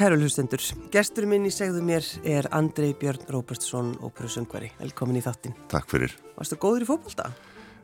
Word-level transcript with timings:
Kæru 0.00 0.16
hlustendur, 0.16 0.62
gestur 0.88 1.26
minn 1.28 1.44
í 1.44 1.50
segðu 1.52 1.82
mér 1.84 2.06
er 2.24 2.46
Andrei 2.56 2.94
Björn 2.96 3.26
Róbertsson, 3.34 3.90
óperusöngvari. 4.00 4.70
Velkomin 4.78 5.18
í 5.18 5.20
þáttin. 5.20 5.52
Takk 5.68 5.90
fyrir. 5.92 6.14
Varstu 6.38 6.56
góður 6.56 6.86
í 6.86 6.88
fókbalta? 6.88 7.26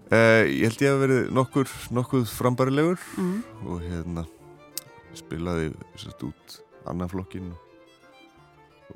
Uh, 0.09 0.49
ég 0.49 0.63
held 0.65 0.85
ég 0.87 0.95
að 0.95 1.03
verið 1.03 1.29
nokkur, 1.37 1.75
nokkuð 1.93 2.25
frambarilegur 2.33 3.03
mm. 3.21 3.35
og 3.69 3.83
hérna 3.85 4.25
spilaði 5.19 5.67
sérst 6.01 6.25
út 6.25 6.55
annarflokkin 6.89 7.51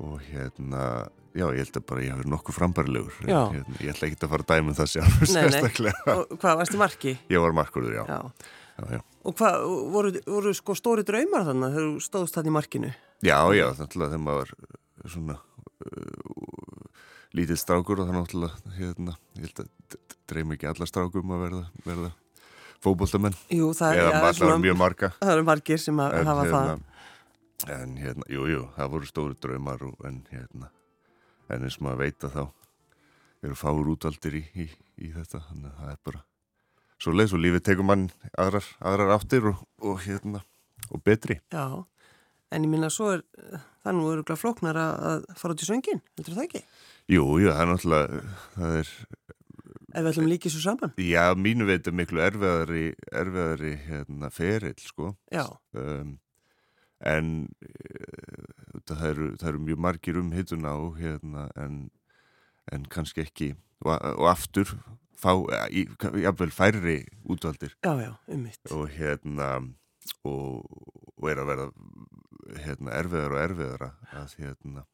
og 0.01 0.17
hérna, 0.31 0.81
já 1.37 1.45
ég 1.45 1.61
held 1.61 1.77
að 1.77 1.85
bara 1.93 2.07
ég 2.07 2.15
hafi 2.15 2.23
verið 2.23 2.33
nokkuð 2.33 2.57
frambarilegur. 2.57 3.21
Hérna, 3.27 3.77
ég 3.83 3.93
ætla 3.93 4.09
ekki 4.09 4.17
að 4.17 4.33
fara 4.33 4.47
að 4.47 4.55
dæma 4.55 4.73
um 4.73 4.79
það 4.81 4.91
sjálf, 4.95 5.21
sérstaklega. 5.35 6.17
Og 6.17 6.33
hvað, 6.41 6.57
varstu 6.63 6.81
marki? 6.81 7.15
Ég 7.29 7.45
var 7.45 7.53
markurður, 7.61 8.01
já. 8.01 8.03
já. 8.09 8.51
já, 8.81 8.97
já. 8.97 9.05
Og 9.29 9.37
hvað, 9.37 9.69
voru, 9.93 10.17
voru 10.25 10.57
sko 10.57 10.79
stóri 10.81 11.05
draumar 11.05 11.45
þannig 11.51 11.77
þegar 11.77 11.89
þú 11.91 12.05
stóðst 12.09 12.41
það 12.41 12.49
í 12.49 12.57
markinu? 12.57 12.93
Já, 13.21 13.37
já, 13.53 13.67
þannig 13.77 13.97
að 14.01 14.13
þegar 14.13 14.23
maður 14.25 14.53
var 14.57 15.11
svona 15.13 15.35
uh, 15.37 17.01
lítill 17.37 17.59
strákur 17.59 18.01
og 18.01 18.09
þannig 18.09 18.47
að 18.47 18.77
hérna, 18.79 19.17
ég 19.37 19.45
held 19.45 19.61
að 19.61 19.99
dreymi 20.31 20.57
ekki 20.57 20.69
alla 20.71 20.87
strákum 20.89 21.33
að 21.35 21.43
verða, 21.45 21.63
verða 21.85 22.11
fókbóltamenn 22.81 23.37
eða 23.53 23.91
ja, 23.93 24.07
allar 24.17 24.57
mjög 24.63 24.79
marga 24.79 25.11
Það 25.19 25.33
eru 25.35 25.45
margir 25.51 25.81
sem 25.81 26.01
að 26.01 26.17
en, 26.17 26.31
hafa 26.31 26.47
hérna, 26.47 26.63
það 26.63 26.87
En 27.77 27.93
hérna, 28.01 28.25
jú, 28.33 28.47
jú, 28.49 28.63
það 28.73 28.93
voru 28.95 29.11
stóri 29.11 29.37
draumar 29.37 29.83
og, 29.85 29.93
en 30.09 30.23
hérna 30.31 30.71
en 31.51 31.67
eins 31.67 31.77
og 31.77 31.85
maður 31.85 32.01
veit 32.01 32.25
að 32.25 32.35
þá 32.39 32.43
eru 33.45 33.57
fáur 33.59 33.93
útvaldir 33.93 34.39
í, 34.39 34.43
í, 34.65 34.67
í 34.97 35.11
þetta 35.13 35.43
þannig 35.49 35.69
að 35.69 35.77
það 35.83 35.93
er 35.93 36.01
bara 36.09 36.23
svo 37.01 37.13
leið, 37.13 37.29
svo 37.31 37.41
lífið 37.41 37.63
tekur 37.69 37.85
mann 37.85 38.09
aðrar, 38.33 38.67
aðrar 38.81 39.13
áttir 39.17 39.47
og, 39.51 39.61
og 39.81 40.01
hérna 40.05 40.43
og 40.89 41.01
betri. 41.05 41.37
Já 41.53 41.85
En 42.51 42.65
ég 42.65 42.71
minna, 42.71 42.89
svo 42.91 43.13
er 43.15 43.21
það 43.81 43.95
nú 43.97 44.07
öruglega 44.11 44.39
flóknar 44.39 44.79
að 44.79 45.27
fara 45.39 45.55
út 45.55 45.63
í 45.63 45.67
söngin, 45.67 46.01
heldur 46.19 46.35
það 46.35 46.47
ekki? 46.49 46.61
Jú, 47.11 47.23
jú, 47.41 47.51
það 47.51 47.61
er 47.63 47.69
náttúrulega, 47.71 48.23
það 48.57 48.75
er... 48.81 48.91
Ef 49.91 50.05
við 50.05 50.09
ætlum 50.11 50.27
líkið 50.31 50.53
svo 50.53 50.63
saman? 50.63 50.93
Já, 51.03 51.23
mínu 51.35 51.67
veit 51.67 51.87
er 51.87 51.95
miklu 51.95 52.21
erfiðari, 52.23 52.83
erfiðari 53.21 53.71
hérna, 53.87 54.29
ferill, 54.31 54.77
sko. 54.79 55.09
Já. 55.33 55.43
Um, 55.75 56.13
en 57.07 57.31
uh, 57.65 58.77
það, 58.87 59.03
eru, 59.09 59.27
það 59.41 59.49
eru 59.51 59.65
mjög 59.67 59.83
margir 59.87 60.21
um 60.21 60.31
hittuna 60.35 60.77
og 60.79 61.01
hérna, 61.01 61.49
en, 61.59 61.81
en 62.71 62.87
kannski 62.91 63.25
ekki, 63.25 63.51
og, 63.83 63.95
og 64.13 64.29
aftur, 64.31 64.71
fá, 65.19 65.33
jáfnveil 65.71 66.55
færri 66.55 66.97
útvaldir. 67.27 67.75
Já, 67.83 67.95
já, 67.99 68.11
um 68.31 68.47
mitt. 68.47 68.63
Og 68.71 68.87
hérna, 68.95 69.53
og, 70.23 70.63
og 71.21 71.29
er 71.29 71.41
að 71.41 71.51
verða 71.51 71.67
hérna, 72.65 72.95
erfiðar 72.97 73.35
og 73.35 73.41
erfiðara 73.43 73.89
að, 74.17 74.35
hérna, 74.41 74.85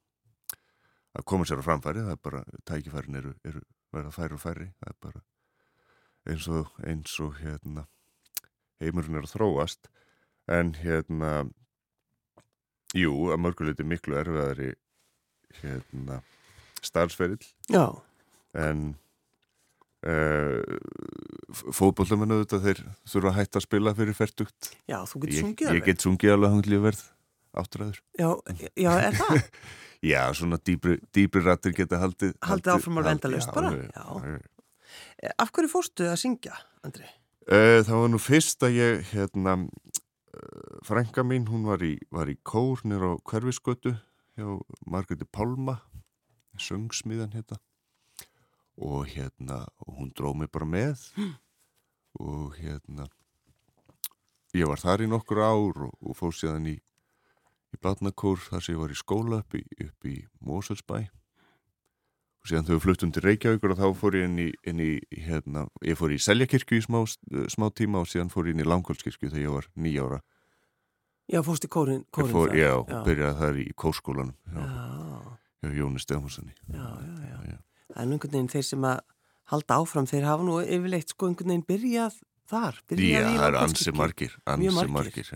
að 1.17 1.27
koma 1.31 1.47
sér 1.47 1.63
á 1.63 1.67
framfæri. 1.67 2.03
Það 2.05 2.15
er 2.15 2.23
bara, 2.27 2.43
tækifærin 2.67 3.19
eru, 3.21 3.33
eru 3.47 3.63
verða 3.95 4.13
færi 4.15 4.35
og 4.35 4.43
færi 4.43 4.67
það 4.81 4.91
er 4.91 4.97
bara 5.07 5.23
eins 6.27 6.47
og, 6.51 6.73
eins 6.83 7.13
og 7.23 7.37
hérna, 7.39 7.85
heimurinn 8.83 9.21
er 9.21 9.27
að 9.27 9.35
þróast. 9.37 9.87
En 10.51 10.73
hérna 10.79 11.31
jú, 12.95 13.13
að 13.31 13.41
mörguleiti 13.43 13.87
miklu 13.87 14.19
erfiðari 14.19 14.73
hérna 15.61 16.21
starfsferill 16.83 17.41
en 18.53 18.83
uh, 20.05 20.61
fótbollamennu 21.73 22.41
þetta 22.43 22.61
þeir 22.65 22.81
þurfa 23.09 23.31
að 23.31 23.37
hætta 23.39 23.61
að 23.61 23.65
spila 23.65 23.93
fyrir 23.97 24.17
færtugt 24.17 24.71
Já, 24.85 24.99
þú 25.09 25.23
getur 25.23 25.39
sungið 25.41 25.69
alveg 25.71 25.79
Ég 25.79 25.87
get 25.91 26.05
sungið 26.05 26.35
alveg 26.35 26.55
hanglíu 26.55 26.81
verð 26.85 27.05
áttræður. 27.57 28.01
Já, 28.19 28.29
já, 28.77 28.91
er 29.01 29.15
það? 29.17 29.37
já, 30.11 30.21
svona 30.37 30.59
dýbri, 30.61 30.99
dýbri 31.15 31.41
rattir 31.45 31.73
geta 31.77 32.01
haldið. 32.01 32.35
Haldið 32.45 32.73
áfram 32.75 33.01
að 33.01 33.09
venda 33.11 33.31
löst 33.33 33.53
bara? 33.55 33.71
Já. 33.73 34.05
já. 34.21 34.35
Eh, 35.17 35.33
af 35.41 35.49
hverju 35.55 35.71
fórstu 35.71 36.05
að 36.11 36.19
syngja, 36.21 36.57
Andri? 36.85 37.07
Uh, 37.47 37.79
það 37.87 38.03
var 38.03 38.11
nú 38.11 38.19
fyrst 38.21 38.65
að 38.67 38.77
ég, 38.77 39.07
hérna, 39.13 39.55
frænga 40.85 41.23
mín, 41.25 41.47
hún 41.49 41.65
var 41.67 41.83
í, 41.85 41.95
var 42.13 42.29
í 42.29 42.37
kór 42.45 42.83
nýra 42.85 43.15
á 43.15 43.23
hverfiskötu 43.25 43.95
hjá 44.37 44.49
Margreti 44.85 45.25
Pálma, 45.33 45.79
söngsmiðan 46.61 47.33
hérna 47.33 47.57
og 48.77 49.07
hérna, 49.09 49.65
og 49.85 49.99
hún 49.99 50.11
dróð 50.13 50.41
mig 50.41 50.51
bara 50.53 50.65
með. 50.65 51.09
Mm. 51.17 51.35
og 52.17 52.55
hérna 52.57 53.05
ég 54.57 54.65
var 54.65 54.79
þar 54.81 55.03
í 55.05 55.07
nokkur 55.11 55.37
ár 55.43 55.83
og, 55.85 55.93
og 56.01 56.15
fór 56.17 56.33
síðan 56.33 56.65
í 56.71 56.77
í 57.73 57.79
Blatnakór 57.81 58.39
þar 58.47 58.63
sem 58.63 58.75
ég 58.75 58.81
var 58.81 58.93
í 58.93 58.97
skóla 58.97 59.41
upp 59.43 59.57
í, 59.57 59.63
upp 59.83 60.07
í 60.07 60.15
Moselsbæ 60.45 60.97
og 61.03 62.49
síðan 62.49 62.67
þau 62.69 62.79
fluttum 62.83 63.11
til 63.13 63.25
Reykjavíkur 63.25 63.75
og 63.75 63.81
þá 63.81 63.87
fór 63.99 64.17
ég 64.17 64.27
inn 64.29 64.39
í, 64.41 64.47
inn 64.69 64.81
í 64.83 64.91
hérna, 65.27 65.67
ég 65.85 65.99
fór 65.99 66.15
í 66.15 66.19
Seljakirkju 66.21 66.79
í 66.79 66.85
smá, 66.85 67.01
smá 67.51 67.67
tíma 67.75 68.01
og 68.03 68.09
síðan 68.09 68.31
fór 68.33 68.49
ég 68.49 68.55
inn 68.57 68.63
í 68.63 68.67
Langholmskirkju 68.67 69.31
þegar 69.33 69.43
ég 69.43 69.55
var 69.59 69.69
nýjára 69.75 70.21
Já, 71.27 71.41
fórst 71.43 71.67
í 71.67 71.69
kórin, 71.71 72.05
kórin 72.15 72.31
fór, 72.31 72.55
Já, 72.55 72.71
já. 72.87 73.01
byrjaði 73.03 73.39
þar 73.41 73.61
í 73.61 73.67
kórskólanum 73.75 74.37
hjá 75.57 75.73
Jóni 75.75 75.99
Stefánssoni 75.99 76.53
já, 76.71 76.87
já, 76.87 77.13
já, 77.27 77.36
Er 77.97 78.05
einhvern 78.05 78.33
veginn 78.33 78.51
þeir 78.51 78.67
sem 78.67 78.87
að 78.87 78.99
halda 79.51 79.79
áfram, 79.81 80.09
þeir 80.09 80.27
hafa 80.27 80.45
nú 80.45 80.59
yfirleitt 80.61 81.13
sko 81.13 81.29
einhvern 81.29 81.53
veginn 81.53 81.67
byrjað 81.67 82.19
þar 82.47 82.81
byrjað 82.91 83.25
Já, 83.25 83.31
það 83.31 83.47
eru 83.47 83.61
ansi 83.63 83.95
margir, 83.95 84.37
ansi 84.45 84.75
margir, 84.75 84.93
margir 84.97 85.33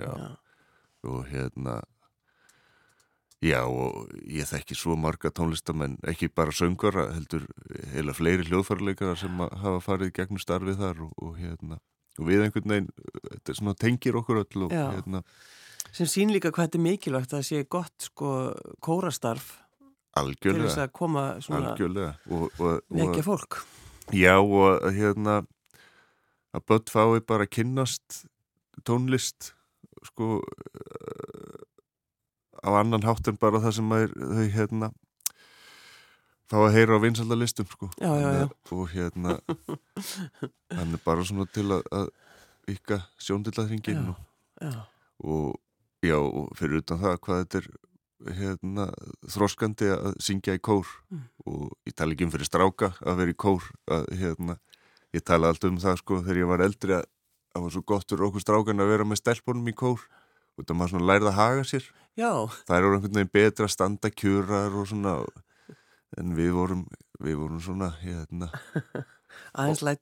og 1.01 1.25
hérna 1.31 1.79
Já 3.41 3.63
og 3.65 4.11
ég 4.29 4.45
þekki 4.45 4.75
svo 4.77 4.93
marga 5.01 5.31
tónlistamenn, 5.33 5.95
ekki 6.05 6.27
bara 6.29 6.53
söngara, 6.53 7.07
heldur 7.15 7.47
heila 7.89 8.13
fleiri 8.13 8.45
hljóðfærleikara 8.45 9.15
sem 9.17 9.41
hafa 9.41 9.79
farið 9.81 10.11
gegnum 10.19 10.41
starfið 10.41 10.77
þar 10.77 11.01
og, 11.07 11.15
og, 11.17 11.31
hérna, 11.41 11.79
og 12.19 12.29
við 12.29 12.45
einhvern 12.45 12.75
veginn, 12.75 12.91
þetta 13.31 13.55
svona, 13.57 13.73
tengir 13.81 14.19
okkur 14.21 14.43
öll 14.43 14.67
og 14.67 14.75
Já. 14.77 14.83
hérna. 14.93 15.23
Sem 15.89 16.05
sín 16.05 16.29
líka 16.29 16.51
hvað 16.53 16.69
þetta 16.69 16.77
er 16.77 16.85
mikilvægt 16.85 17.33
að 17.33 17.39
það 17.39 17.47
sé 17.49 17.63
gott 17.65 18.07
sko 18.11 18.35
kórastarf 18.85 19.49
Algjörlega. 20.19 20.59
til 20.59 20.67
þess 20.67 20.81
að 20.83 20.91
koma 20.97 21.23
svona 21.43 21.75
vekja 21.77 23.23
fólk. 23.23 23.61
Já 24.11 24.35
og 24.41 24.83
hérna 24.91 25.41
að 26.51 26.65
börn 26.67 26.91
fái 26.91 27.21
bara 27.27 27.47
að 27.47 27.53
kynnast 27.55 28.25
tónlist 28.87 29.53
sko 30.03 30.41
á 32.61 32.69
annan 32.79 33.05
hátt 33.05 33.29
en 33.29 33.39
bara 33.39 33.61
það 33.61 33.77
sem 33.79 33.93
er, 33.97 34.13
þau 34.15 34.47
hérna 34.55 34.91
þá 36.51 36.57
að 36.59 36.73
heyra 36.75 36.97
á 36.99 37.03
vinsaldalistum 37.03 37.69
sko 37.71 37.89
já, 37.95 38.11
já, 38.11 38.29
já. 38.41 38.45
og 38.75 38.83
hérna 38.91 39.37
hann 40.77 40.97
er 40.97 41.03
bara 41.05 41.25
svona 41.25 41.47
til 41.53 41.69
að, 41.71 41.85
að 41.95 42.11
ykkar 42.71 43.05
sjóndillaðringin 43.21 44.11
og, 44.11 44.19
og 45.23 46.05
já 46.05 46.17
og 46.19 46.51
fyrir 46.59 46.83
utan 46.83 47.01
það 47.01 47.17
hvað 47.23 47.43
þetta 47.45 47.61
er 47.61 47.71
hérna 48.37 48.87
þróskandi 49.29 49.89
að 49.93 50.19
syngja 50.23 50.57
í 50.57 50.61
kór. 50.63 50.89
Mm. 51.11 51.23
og 51.45 51.71
ég 51.89 51.95
tala 51.97 52.15
ekki 52.15 52.27
um 52.27 52.33
fyrir 52.33 52.49
stráka 52.49 52.91
að 53.01 53.23
vera 53.23 53.33
í 53.33 53.39
kór 53.45 53.69
að 53.91 54.09
hérna 54.19 54.57
ég 55.15 55.25
tala 55.25 55.49
alltaf 55.51 55.71
um 55.71 55.79
það 55.81 55.97
sko 56.03 56.21
þegar 56.21 56.41
ég 56.41 56.51
var 56.51 56.65
eldri 56.67 56.97
að 56.99 57.07
það 57.51 57.63
var 57.65 57.73
svo 57.75 57.83
gott 57.93 58.07
fyrir 58.07 58.27
okkur 58.27 58.45
strákan 58.45 58.83
að 58.83 58.91
vera 58.93 59.07
með 59.07 59.21
stelpunum 59.23 59.71
í 59.71 59.75
kór. 59.75 60.03
Og 60.59 60.67
það 60.67 60.77
maður 60.77 60.93
svona 60.93 61.07
lærið 61.09 61.31
að 61.31 61.39
haga 61.39 61.63
sér. 61.67 61.85
Já. 62.19 62.31
það 62.67 62.75
er 62.75 62.85
einhvern 62.89 63.15
veginn 63.15 63.31
betra 63.31 63.67
að 63.67 63.71
standa 63.71 64.09
kjurar 64.11 64.73
og 64.75 64.87
svona 64.89 65.15
en 66.19 66.33
við 66.35 66.51
vorum, 66.57 66.83
við 67.23 67.37
vorum 67.39 67.61
svona 67.63 67.87
hérna 68.01 68.49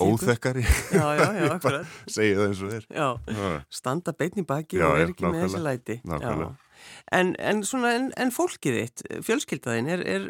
óþekkari. 0.10 0.63
Segja 2.16 2.39
það 2.39 2.48
eins 2.48 2.63
og 2.63 2.74
þér 2.74 2.88
standa 3.80 4.16
beitni 4.18 4.45
baki 4.48 4.81
já, 4.81 4.88
og 4.89 5.04
er 5.04 5.13
ekki 5.13 5.27
með 5.27 5.45
þessi 5.45 5.62
læti 5.66 6.00
en, 7.16 7.34
en, 7.40 7.64
svona, 7.68 7.94
en, 7.98 8.10
en 8.20 8.34
fólkið 8.34 8.80
þitt 8.80 9.06
fjölskyldaðin 9.28 9.92
er, 9.96 10.04
er, 10.08 10.28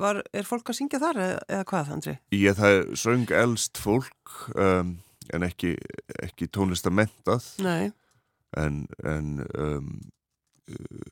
var, 0.00 0.22
er 0.32 0.48
fólk 0.48 0.72
að 0.72 0.80
syngja 0.80 1.02
þar 1.02 1.22
eða, 1.24 1.42
eða 1.48 1.68
hvað 1.72 1.92
Andri? 1.96 2.16
Ég 2.36 2.58
það 2.58 2.78
söng 3.02 3.34
elst 3.42 3.80
fólk 3.82 4.38
um, 4.54 4.96
en 5.34 5.46
ekki, 5.46 5.76
ekki 6.22 6.50
tónlistamentað 6.54 7.48
nei 7.64 7.92
en, 8.56 8.86
en 9.04 9.46
um, 9.58 9.90
uh, 10.70 11.08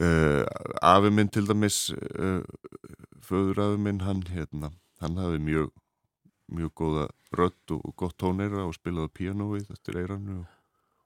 uh, 0.00 0.44
afi 0.82 1.12
minn 1.12 1.30
til 1.32 1.46
dæmis 1.48 1.84
uh, 1.92 2.42
föður 3.22 3.62
afi 3.66 3.82
minn 3.84 4.02
hann 4.06 4.24
hérna, 4.30 4.72
hann 5.02 5.20
hafi 5.20 5.38
mjög 5.42 5.70
mjög 6.52 6.72
góða 6.76 7.06
rött 7.38 7.72
og 7.72 7.94
gott 7.96 8.18
tónera 8.20 8.66
og 8.66 8.74
spilaði 8.76 9.14
pianoið 9.16 9.70
eftir 9.72 10.02
eirannu 10.02 10.42
og, 10.42 10.58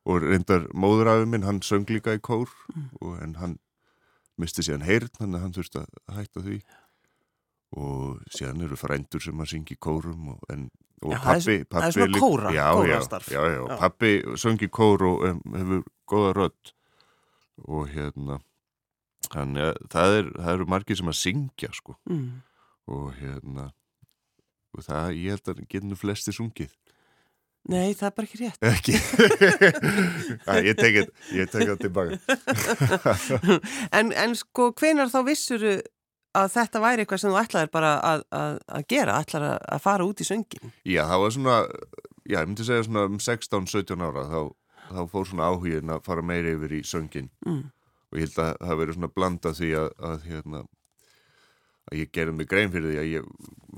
og 0.06 0.22
reyndar 0.22 0.66
móður 0.74 1.10
afi 1.12 1.28
minn 1.30 1.46
hann 1.46 1.62
söng 1.66 1.86
líka 1.90 2.14
í 2.16 2.22
kór. 2.22 2.50
Mm. 2.72 2.88
og, 3.02 3.14
en 3.22 3.36
hann 3.42 3.54
misti 4.40 4.64
síðan 4.64 4.86
heyrn 4.86 5.12
þannig 5.16 5.38
að 5.38 5.44
hann 5.44 5.54
þurfti 5.56 5.82
að 5.82 6.18
hætta 6.18 6.42
því. 6.46 6.58
Og 7.76 8.20
síðan 8.32 8.66
eru 8.66 8.78
frændur 8.78 9.24
sem 9.24 9.40
að 9.42 9.52
syngja 9.52 9.76
í 9.76 9.82
kórum 9.82 10.34
og, 10.34 10.42
en 10.52 10.68
og 11.04 11.12
já, 11.12 11.18
pappi, 11.20 11.56
pappi 11.66 11.76
það 11.76 11.86
er 11.86 11.94
svona 11.96 12.20
kóra, 12.22 12.52
já, 12.54 12.66
kórastarf. 12.72 13.30
já, 13.32 13.40
já, 13.42 13.58
já, 13.60 13.78
pappi 13.82 14.12
söngi 14.40 14.68
kór 14.72 15.02
og 15.04 15.24
um, 15.28 15.40
hefur 15.56 15.82
goða 16.08 16.36
rödd. 16.40 16.72
Og 17.66 17.88
hérna 17.90 18.38
þannig 19.32 19.70
að 19.72 19.80
það, 19.92 20.14
er, 20.20 20.30
það 20.36 20.52
eru 20.54 20.68
margir 20.70 21.00
sem 21.00 21.10
að 21.10 21.18
syngja 21.20 21.72
sko. 21.74 21.96
Mm. 22.06 22.28
og 22.86 23.06
hérna 23.18 23.70
og 24.76 24.84
það, 24.84 25.14
ég 25.16 25.34
held 25.34 25.50
að 25.50 25.62
getur 25.72 25.98
flesti 25.98 26.34
sungið 26.36 26.74
Nei, 27.66 27.96
það 27.98 28.06
er 28.08 28.14
bara 28.14 28.28
ekki 28.28 28.38
rétt. 28.44 28.60
Ekki. 28.62 28.94
Æ, 30.50 30.52
Ég 30.68 30.78
tekið 30.78 31.72
það 31.72 31.80
tilbaka. 31.82 32.18
En, 33.98 34.12
en 34.14 34.36
sko, 34.38 34.70
hvenar 34.78 35.10
þá 35.10 35.20
vissuru 35.26 35.76
að 36.36 36.52
þetta 36.52 36.82
væri 36.82 37.04
eitthvað 37.04 37.22
sem 37.22 37.32
þú 37.32 37.40
ætlaðir 37.40 37.72
bara 37.74 37.92
að, 38.04 38.24
að, 38.36 38.58
að 38.78 38.86
gera, 38.92 39.16
ætlaðir 39.22 39.48
að, 39.54 39.58
að 39.76 39.82
fara 39.86 40.06
út 40.06 40.20
í 40.20 40.26
söngin 40.28 40.72
Já, 40.84 41.02
það 41.08 41.22
var 41.22 41.34
svona 41.36 41.56
já, 42.26 42.38
ég 42.38 42.48
myndi 42.50 42.66
segja 42.66 42.86
svona 42.86 43.04
um 43.08 43.18
16-17 43.22 44.04
ára 44.06 44.24
þá, 44.30 44.40
þá 44.90 45.00
fór 45.12 45.28
svona 45.30 45.50
áhugin 45.50 45.94
að 45.94 46.04
fara 46.06 46.24
meiri 46.26 46.54
yfir 46.56 46.76
í 46.78 46.82
söngin 46.86 47.30
mm. 47.46 47.62
og 48.10 48.20
ég 48.20 48.26
held 48.26 48.40
að 48.44 48.52
það 48.62 48.80
verið 48.82 48.98
svona 48.98 49.12
blanda 49.14 49.54
því 49.56 49.72
að 49.80 50.26
hérna 50.26 50.62
að 51.86 52.00
ég 52.02 52.12
gerði 52.14 52.36
mig 52.40 52.50
grein 52.50 52.72
fyrir 52.74 52.92
því 52.92 53.00
að 53.02 53.12
ég 53.12 53.28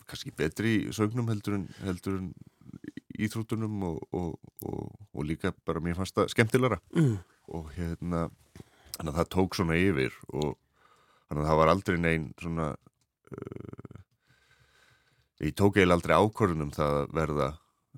kannski 0.08 0.35
betri 0.37 0.76
í 0.79 0.94
sögnum 0.96 1.29
heldur 1.29 1.58
en, 1.58 1.67
heldur 1.85 2.20
en 2.23 2.31
íþróttunum 3.19 3.82
og, 3.88 3.99
og, 4.15 4.32
og, 4.67 4.94
og 5.15 5.26
líka 5.26 5.53
bara 5.67 5.82
mér 5.82 5.99
fannst 5.99 6.17
það 6.17 6.32
skemmtilegra 6.35 6.81
mm. 6.94 7.15
og 7.59 7.70
hérna 7.76 8.29
þannig 8.97 9.12
að 9.12 9.19
það 9.20 9.31
tók 9.35 9.59
svona 9.59 9.79
yfir 9.79 10.15
og 10.32 10.56
þannig 11.29 11.43
að 11.43 11.49
það 11.50 11.61
var 11.61 11.73
aldrei 11.73 11.99
neinn 12.03 12.29
svona 12.41 12.69
uh, 12.75 14.00
ég 15.44 15.55
tók 15.59 15.79
eiginlega 15.79 15.99
aldrei 15.99 16.19
ákvörðunum 16.19 16.75
það 16.75 16.99
að 16.99 17.15
verða 17.20 17.49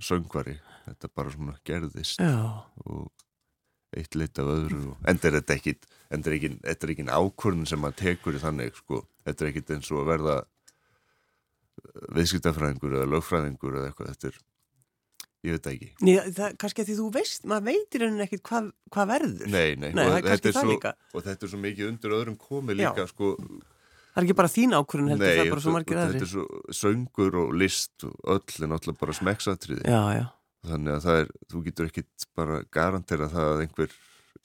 söngvari, 0.01 0.57
þetta 0.87 1.11
bara 1.17 1.35
svona 1.35 1.57
gerðist 1.67 2.23
Já. 2.23 2.65
og 2.87 3.11
eitt 3.97 4.15
lit 4.15 4.39
af 4.39 4.49
öðru 4.49 4.93
og 4.93 5.09
endur 5.11 5.37
þetta 5.37 5.57
ekkit 5.57 5.89
endur 6.15 6.37
þetta 6.39 6.87
er 6.87 6.93
ekki 6.95 7.07
ákvörðun 7.11 7.69
sem 7.69 7.81
maður 7.83 8.01
tekur 8.05 8.39
í 8.39 8.43
þannig 8.43 8.79
sko, 8.79 9.03
þetta 9.27 9.45
er 9.45 9.51
ekkit 9.51 9.75
eins 9.77 9.91
og 9.93 10.03
að 10.03 10.11
verða 10.15 10.37
viðskiptafræðingur 12.17 12.97
eða 12.99 13.11
lögfræðingur 13.15 13.79
eða 13.79 13.91
eitthvað, 13.91 14.13
þetta 14.15 14.31
er 14.31 14.39
ég 15.47 15.57
veit 15.57 15.69
ekki. 15.73 15.91
Nei, 16.05 16.15
það, 16.37 16.55
kannski 16.61 16.85
að 16.85 16.91
því 16.91 16.97
þú 17.01 17.09
veist, 17.17 17.45
maður 17.49 17.67
veitir 17.71 18.07
henni 18.07 18.25
ekkit 18.27 18.43
hvað, 18.51 18.71
hvað 18.93 19.13
verður. 19.15 19.51
Nei, 19.51 19.69
nei, 19.75 19.91
nei 19.97 20.05
og, 20.05 20.15
það 20.15 20.31
þetta 20.31 20.55
svo, 20.57 20.79
og 21.15 21.27
þetta 21.29 21.47
er 21.47 21.53
svo 21.53 21.61
mikið 21.65 21.91
undir 21.91 22.17
öðrum 22.19 22.41
komi 22.41 22.77
líka 22.81 23.07
sko, 23.11 23.35
Það 24.11 24.19
er 24.21 24.27
ekki 24.27 24.35
bara 24.41 24.51
þín 24.51 24.73
ákvörðun 24.75 25.13
heldur, 25.13 25.23
nei, 25.23 25.37
það 25.39 25.45
er 25.45 25.53
bara 25.55 25.63
svo 25.63 25.73
margir 25.77 25.99
aðri 26.03 26.19
Þetta 26.19 26.27
er 26.27 26.31
svo 26.33 26.75
söngur 26.75 27.37
og 27.39 27.53
list 27.55 28.07
og 28.09 28.17
öll 28.35 28.65
er 28.65 28.71
náttúrulega 28.73 29.01
bara 29.05 29.15
smekksatriði 29.15 29.85
Já, 29.87 30.01
já. 30.17 30.25
Þannig 30.67 30.97
að 30.97 31.05
það 31.05 31.21
er, 31.21 31.31
þú 31.53 31.61
getur 31.69 31.91
ekkit 31.91 32.27
bara 32.37 32.57
garantera 32.75 33.29
það 33.31 33.51
að 33.53 33.63
einhver, 33.65 33.95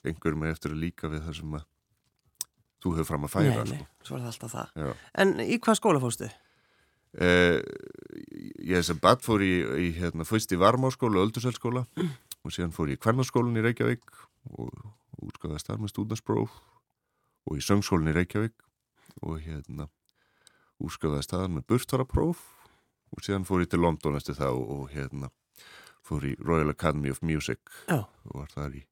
einhver 0.06 0.38
með 0.38 0.52
eftir 0.54 0.76
að 0.76 0.84
líka 0.84 1.10
við 1.10 1.26
það 1.26 1.38
sem 1.40 1.58
að 1.58 1.66
þú 2.86 2.94
hefur 2.94 3.08
fram 3.10 3.26
að 3.26 3.34
færa 3.34 3.50
Nei, 3.50 3.72
nei, 3.72 3.82
sko. 3.82 4.06
svo 4.06 4.16
er 4.16 4.22
það 4.22 4.30
alltaf 4.30 4.54
það. 4.54 4.72
Já. 4.86 4.90
En 5.24 5.34
í 5.42 5.58
hvað 5.66 5.78
skóla 5.80 6.02
fóstu? 6.06 6.30
Eh, 7.16 7.58
ég 8.62 8.82
sem 8.86 8.98
bad 9.02 9.20
fór 9.24 9.42
í, 9.44 9.52
í 9.86 9.88
hérna, 9.98 10.24
fyrst 10.24 10.52
í 10.52 10.58
Varmáskóla 10.60 11.20
og 11.20 11.28
Öldurselskóla 11.28 11.86
Mm. 11.96 12.10
og 12.44 12.52
síðan 12.54 12.72
fór 12.72 12.88
ég 12.92 12.96
í 12.98 13.02
Kvennarskólan 13.02 13.56
í 13.58 13.64
Reykjavík 13.64 14.04
og 14.56 14.70
útskaðast 15.26 15.66
þar 15.66 15.80
með 15.82 15.92
stúdaspróf 15.94 16.52
og 17.46 17.56
í 17.58 17.62
Söngskólan 17.64 18.10
í 18.12 18.14
Reykjavík 18.16 18.54
og 19.22 19.40
hérna 19.42 19.88
útskaðast 20.82 21.32
þar 21.32 21.48
með 21.56 21.66
burtarapróf 21.72 22.42
og 23.14 23.22
síðan 23.24 23.46
fór 23.48 23.64
ég 23.64 23.70
til 23.72 23.80
London 23.82 24.16
eftir 24.18 24.36
það 24.38 24.60
og, 24.60 24.70
og 24.76 24.90
hérna 24.94 25.30
fór 26.06 26.26
í 26.28 26.36
Royal 26.38 26.70
Academy 26.70 27.10
of 27.10 27.22
Music 27.22 27.58
Já. 27.88 28.04
og 28.06 28.32
var 28.40 28.52
þar 28.54 28.76
í 28.78 28.84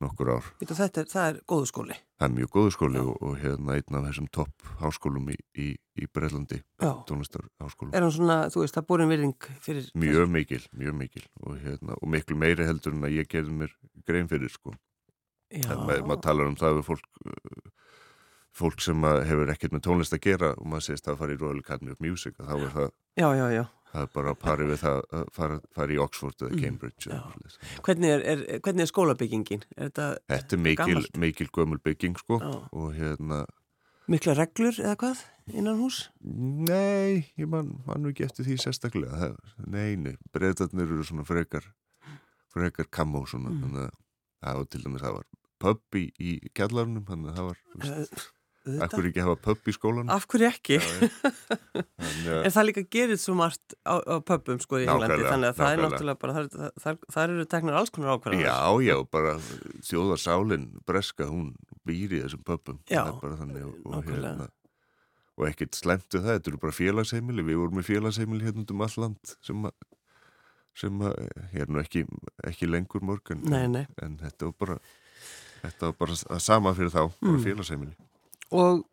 nokkur 0.00 0.30
ár. 0.36 0.46
Þetta, 0.60 0.76
þetta 0.78 1.02
er, 1.02 1.08
það 1.10 1.28
er 1.30 1.40
góðu 1.50 1.68
skóli 1.70 1.96
Það 2.20 2.26
er 2.26 2.34
mjög 2.36 2.50
góðu 2.52 2.72
skóli 2.74 3.00
og, 3.00 3.12
og 3.24 3.36
hérna 3.40 3.76
einn 3.78 3.96
af 3.96 4.06
þessum 4.08 4.26
topp 4.36 4.66
háskólum 4.80 5.30
í, 5.32 5.36
í, 5.56 5.68
í 5.96 6.08
Breitlandi, 6.12 6.58
tónlistarháskólum. 7.08 7.94
Er 7.96 8.04
hann 8.04 8.12
svona, 8.12 8.36
þú 8.52 8.64
veist, 8.64 8.76
það 8.76 8.88
búin 8.90 9.06
virðing 9.08 9.48
fyrir 9.64 9.88
Mjög 10.04 10.28
mikil, 10.34 10.60
mjög 10.76 10.98
mikil 11.00 11.24
og, 11.40 11.56
hérna, 11.64 11.96
og 11.96 12.12
miklu 12.12 12.36
meiri 12.36 12.68
heldur 12.68 12.96
en 12.96 13.08
að 13.08 13.16
ég 13.16 13.30
gerði 13.32 13.56
mér 13.62 13.72
grein 14.08 14.28
fyrir 14.28 14.52
sko. 14.52 14.74
Já, 15.50 15.72
Maður 15.72 16.04
mað 16.12 16.20
talar 16.28 16.50
um 16.50 16.58
það 16.60 16.76
við 16.78 16.86
fólk, 16.90 17.08
uh, 17.24 17.72
fólk 18.60 18.84
sem 18.84 19.08
hefur 19.26 19.50
ekkert 19.56 19.74
með 19.74 19.86
tónlist 19.88 20.14
að 20.14 20.24
gera 20.28 20.52
og 20.58 20.68
maður 20.68 20.90
segist 20.90 21.08
að 21.08 21.22
fara 21.22 21.34
í 21.34 21.40
Royal 21.40 21.64
Academy 21.64 21.96
of 21.96 22.04
Music 22.04 22.36
og 22.38 22.50
þá 22.52 22.54
er 22.58 22.74
það, 22.76 22.92
já, 23.16 23.28
já, 23.40 23.46
já. 23.56 23.64
Það 23.92 24.02
er 24.06 24.10
bara 24.14 24.30
að 24.34 24.38
pari 24.44 24.66
við 24.70 24.78
það 24.84 25.00
að 25.18 25.24
fara, 25.34 25.60
fara 25.74 25.92
í 25.94 25.98
Oxford 26.02 26.42
eða 26.42 26.50
Mm, 26.54 26.60
Cambridge. 26.64 27.08
svoleiðis. 27.08 27.56
Hvernig 27.86 28.10
er, 28.14 28.20
er, 28.34 28.44
hvernig 28.60 28.80
er 28.86 28.90
skólabyggingin? 28.92 29.64
Er 29.76 29.88
þetta 29.90 30.06
Þetta 30.28 30.56
er 30.56 30.62
mikil, 30.66 31.04
mikil 31.18 31.48
gömul 31.52 31.78
bygging 31.82 32.16
sko 32.18 32.38
Já. 32.40 32.52
og 32.72 32.94
hérna, 32.94 33.46
mikla 34.10 34.34
reglur 34.38 34.72
eða 34.78 34.96
hvað 34.96 35.24
innan 35.54 35.78
hús? 35.82 36.08
nei, 36.22 37.26
ég 37.38 37.48
man, 37.50 37.80
man 37.86 38.06
ekki 38.10 38.24
eftir 38.26 38.44
því 38.46 38.56
sérstaklega. 38.62 39.16
Það, 39.18 39.36
nei, 39.66 39.96
nei, 39.96 40.16
breytarnir 40.32 40.86
eru 40.86 41.02
svona 41.06 41.24
frekar, 41.26 41.66
frekar 42.54 42.86
kamó 42.90 43.24
svona, 43.26 43.50
Mm. 43.50 43.62
þannig 43.62 43.86
að 43.86 43.96
það 44.42 44.56
var 44.56 44.64
til 44.70 44.82
dæmis, 44.84 45.00
það 45.02 45.14
var 45.18 45.26
pub 45.60 45.80
í, 45.98 46.04
í 46.18 46.30
kjallarunum, 46.54 47.04
þannig 47.04 47.30
að 47.30 47.36
það 47.36 47.46
var, 47.50 47.58
veist, 48.70 48.80
Uh, 48.80 48.86
Akkur 48.86 49.08
ekki 49.10 49.22
hafa 49.24 49.36
pub 49.46 49.70
í 49.70 49.74
skólanum? 49.76 50.10
Af 50.14 50.26
hverju 50.30 50.48
ekki? 50.48 50.78
Já, 50.78 50.90
Þannig 52.00 52.28
að- 52.34 52.44
En 52.48 52.54
það 52.56 52.66
líka 52.68 52.84
gerir 52.96 53.18
svo 53.20 53.34
margt 53.38 53.74
á, 53.86 53.94
á 54.00 54.16
pubum 54.22 54.60
sko 54.62 54.80
í 54.80 54.86
Englandi 54.86 55.26
þannig 55.26 55.50
að 55.52 55.58
það 55.60 55.72
er 55.74 55.82
náttúrulega 55.84 56.20
bara, 56.22 56.36
það, 56.38 56.70
það, 56.84 57.02
það 57.14 57.24
eru 57.34 57.46
teknar 57.56 57.78
alls 57.80 57.92
konar 57.94 58.14
ákvarðanar. 58.16 58.46
Já, 58.46 58.58
já, 58.86 58.96
bara 59.16 59.34
þjóðarsálinn 59.90 60.66
breska, 60.88 61.28
hún 61.30 61.52
býr 61.88 62.16
í 62.18 62.22
þessum 62.24 62.42
pubum. 62.46 62.80
Já, 62.90 63.04
bara 63.20 63.36
og, 63.36 63.40
nákvæmlega. 63.40 64.32
hérna, 64.34 64.48
og 65.40 65.46
ekkert 65.48 65.78
slemtu 65.78 66.20
það, 66.20 66.34
þetta 66.38 66.50
eru 66.52 66.60
bara 66.66 66.76
félagsheimili, 66.76 67.44
við 67.46 67.60
vorum 67.62 67.80
í 67.80 67.86
félagsheimili 67.86 68.44
hérna 68.48 68.66
um 68.74 68.82
all 68.84 68.96
land 69.00 69.34
sem 69.46 69.62
að, 69.70 69.72
sem 70.80 71.00
að, 71.06 71.14
ég 71.54 71.64
er 71.64 71.70
nú 71.72 71.80
ekki, 71.82 72.02
ekki 72.46 72.68
lengur 72.68 73.02
morgun, 73.04 73.40
Nei, 73.48 73.64
nei. 73.72 73.86
en 74.04 74.18
þetta 74.20 74.50
var 74.50 74.56
bara, 74.60 74.76
þetta 75.64 75.88
var 75.90 75.96
bara 76.04 76.40
sama 76.44 76.74
fyrir 76.76 76.92
þá, 76.92 77.02
bara 77.20 77.32
Mm. 77.38 77.42
félagsheimili. 77.46 77.96
Og 78.50 78.84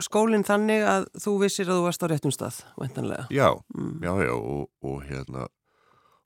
skólinn 0.00 0.44
þannig 0.46 0.84
að 0.86 1.06
þú 1.20 1.32
vissir 1.42 1.68
að 1.68 1.80
þú 1.80 1.86
varst 1.88 2.04
á 2.04 2.06
réttum 2.08 2.32
stað, 2.34 2.60
vendanlega. 2.80 3.26
Já, 3.30 3.48
Mm. 3.74 4.00
já, 4.02 4.12
já, 4.26 4.32
og, 4.34 4.70
og 4.82 5.02
hérna, 5.04 5.48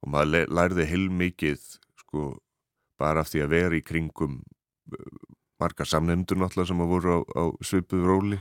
og 0.03 0.09
maður 0.13 0.47
lærði 0.49 0.87
heilmikið, 0.91 1.61
sko, 2.05 2.39
bara 2.99 3.21
af 3.25 3.29
því 3.33 3.43
að 3.45 3.49
vera 3.49 3.75
í 3.77 3.83
kringum 3.83 4.43
margar 5.61 5.87
samnefndur 5.89 6.37
náttúrulega 6.39 6.69
sem 6.69 6.81
að 6.85 6.91
voru 6.93 7.15
á, 7.15 7.19
á 7.35 7.43
svipuð 7.65 8.05
róli 8.07 8.39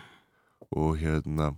og 0.76 0.98
hérna, 1.00 1.54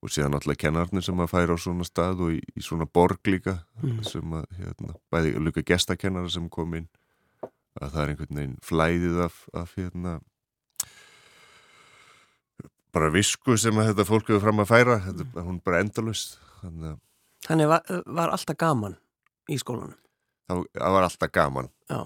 og 0.00 0.08
síðan 0.12 0.32
náttúrulega 0.36 0.62
kennarnir 0.64 1.02
sem 1.04 1.20
að 1.20 1.32
færa 1.32 1.56
á 1.56 1.58
svona 1.60 1.84
stað 1.84 2.20
og 2.24 2.30
í, 2.36 2.40
í 2.56 2.60
svona 2.64 2.86
borg 2.86 3.20
líka, 3.26 3.58
Mm. 3.82 4.02
sem 4.04 4.22
að, 4.36 4.44
hérna, 4.60 4.94
bæði 5.12 5.36
líka 5.40 5.62
gestakennara 5.64 6.30
sem 6.30 6.48
kom 6.48 6.74
inn, 6.74 6.88
að 7.80 7.90
það 7.92 8.02
er 8.02 8.08
einhvern 8.14 8.36
veginn 8.36 8.58
flæðið 8.62 9.20
af, 9.24 9.48
af 9.54 9.74
hérna, 9.76 10.20
bara 12.92 13.10
visku 13.14 13.56
sem 13.60 13.74
þetta 13.74 14.04
fólk 14.08 14.28
hefur 14.30 14.42
fram 14.48 14.62
að 14.64 14.70
færa, 14.72 14.96
þetta, 15.06 15.44
hún 15.46 15.58
er 15.60 15.64
bara 15.66 15.80
endalust, 15.84 16.38
þannig 16.62 16.98
Þannig 17.46 17.68
var, 17.70 17.86
var 18.06 18.30
alltaf 18.34 18.56
gaman 18.60 18.96
í 19.48 19.56
skólanum. 19.58 19.94
það, 20.50 20.64
það 20.76 20.92
var 20.96 21.06
alltaf 21.06 21.30
gaman 21.32 21.68
Já, 21.88 22.00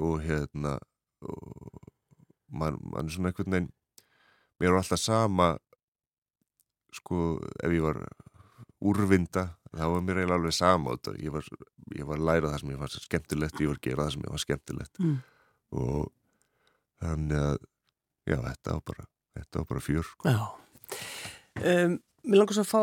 og 0.00 0.14
hérna 0.24 0.78
og 1.24 1.82
mann 2.54 2.78
man 2.94 3.08
svona 3.10 3.30
einhvern 3.32 3.50
veginn 3.56 3.70
mér 4.62 4.70
var 4.72 4.80
alltaf 4.84 5.00
sama 5.02 5.48
sko 6.94 7.18
ef 7.64 7.72
ég 7.74 7.82
var 7.84 7.98
úrvinda 8.84 9.48
þá 9.74 9.84
var 9.90 10.02
mér 10.06 10.20
eiginlega 10.22 10.38
alveg 10.38 10.54
sama 10.54 10.94
ég 11.18 11.32
var, 11.34 11.46
ég 11.98 12.06
var 12.06 12.20
að 12.20 12.26
læra 12.28 12.50
það 12.52 12.60
sem 12.62 12.72
ég 12.74 12.82
var 12.84 12.94
skemmtilegt 12.94 13.60
ég 13.64 13.70
var 13.72 13.78
að 13.80 13.86
gera 13.88 14.04
það 14.06 14.12
sem 14.16 14.26
ég 14.28 14.34
var 14.36 14.44
skemmtilegt 14.44 15.00
Mm. 15.02 15.16
og 15.74 16.12
þannig 17.02 17.40
að 17.42 17.56
já 18.30 18.36
þetta 18.44 18.76
var 18.78 18.84
bara 18.92 19.06
þetta 19.34 19.60
var 19.62 19.66
bara 19.72 19.80
fjör 19.84 20.06
sko. 20.08 20.28
já. 20.30 20.44
Um, 21.64 21.98
mér 22.26 22.40
langar 22.40 22.56
svo 22.56 22.64
að 22.64 22.70
fá 22.72 22.80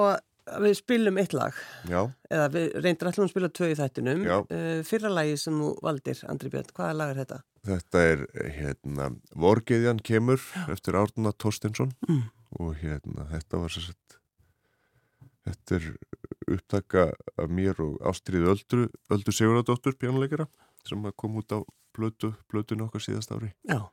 að 0.51 0.63
við 0.65 0.74
spilum 0.79 1.17
eitt 1.22 1.34
lag 1.38 1.55
já, 1.88 2.00
eða 2.34 2.48
við 2.55 2.65
reyndir 2.84 3.08
allum 3.12 3.25
að 3.27 3.31
spila 3.34 3.50
tvö 3.55 3.67
í 3.72 3.75
þættinum 3.77 4.24
Já. 4.25 4.38
uh, 4.41 4.79
fyrra 4.88 5.12
lagi 5.13 5.36
sem 5.39 5.60
þú 5.62 5.70
valdir, 5.86 6.22
Andri 6.31 6.50
Björn, 6.51 6.72
hvaða 6.75 6.96
lag 6.98 7.12
er 7.13 7.20
þetta? 7.22 7.38
þetta 7.70 8.01
er 8.10 8.24
hérna 8.58 9.10
Vorgeðjan 9.38 10.01
kemur 10.03 10.41
eftir 10.74 10.98
Árna 11.00 11.31
Torstinsson 11.38 11.93
Mm. 12.10 12.24
og 12.60 12.74
hérna 12.81 13.27
þetta 13.31 13.62
var 13.62 13.70
sér 13.75 13.86
sett 13.91 14.17
þetta 15.46 15.77
er 15.77 15.88
upptaka 16.51 17.05
af 17.38 17.50
mér 17.53 17.79
og 17.86 18.01
Ástriði 18.12 18.50
Öldru 18.51 18.88
Öldu 19.13 19.31
Siguradóttur 19.36 19.96
pjánuleikara 20.01 20.48
sem 20.88 21.05
kom 21.15 21.38
út 21.39 21.53
á 21.53 21.62
blötu, 21.96 22.34
blötun 22.51 22.81
okkar 22.88 23.03
síðast 23.05 23.31
ári 23.36 23.53
Já, 23.70 23.86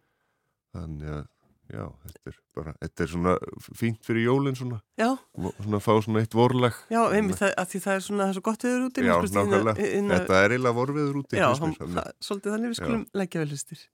þannig 0.74 1.12
að 1.12 1.26
já, 1.72 1.84
þetta 2.04 2.30
er 2.32 2.36
bara 2.58 2.72
þetta 2.82 3.04
er 3.04 3.10
svona 3.12 3.34
fínt 3.78 4.00
fyrir 4.08 4.24
jólinn 4.28 4.56
svona. 4.58 4.80
Já, 4.98 5.08
vo- 5.36 5.54
svona 5.60 5.80
fá 5.84 5.92
svona 6.04 6.22
eitt 6.24 6.34
vorlag. 6.38 6.78
Já, 6.92 7.00
einmitt 7.12 7.38
það, 7.42 7.52
að 7.60 7.68
því 7.74 7.80
það 7.86 7.94
er 7.98 8.04
svona 8.08 8.24
það 8.24 8.32
er 8.32 8.38
svo 8.38 8.44
gott 8.48 8.66
viður 8.68 8.86
úti 8.88 9.04
Já, 9.04 9.14
nákvæmlega. 9.18 9.76
þetta 10.14 10.40
er 10.44 10.56
eiginlega 10.56 10.78
vorviður 10.80 11.20
úti 11.22 11.38
Já, 11.38 11.46
svolítið 11.58 12.56
þannig 12.56 12.72
við 12.72 12.80
skulum 12.82 13.06
leggja 13.22 13.42
vel 13.44 13.48
hlustir 13.52 13.84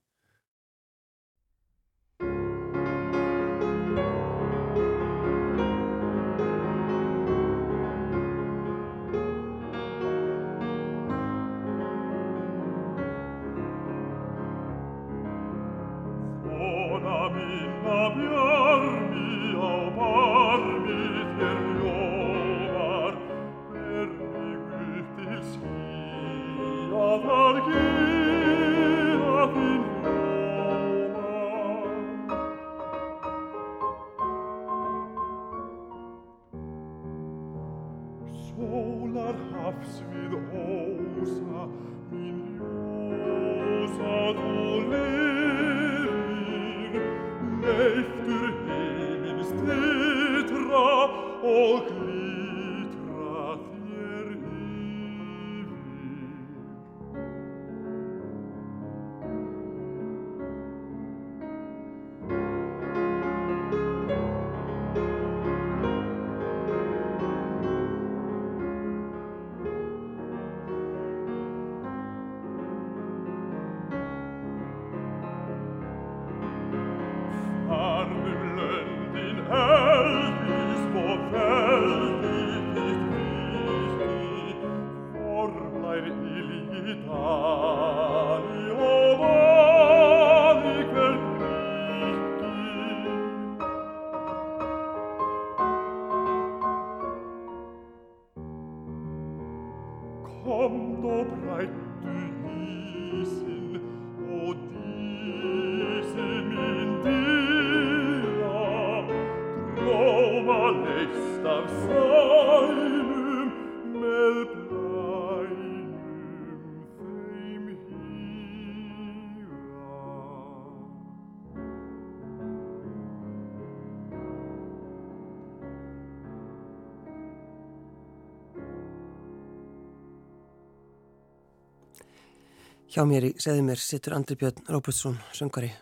Hjá 132.95 133.03
mér 133.11 133.25
í 133.27 133.33
segði 133.43 133.65
mér 133.67 133.81
sittur 133.83 134.15
Andri 134.15 134.37
Björn 134.39 134.69
Róbertsson, 134.71 135.17
söngari 135.35 135.73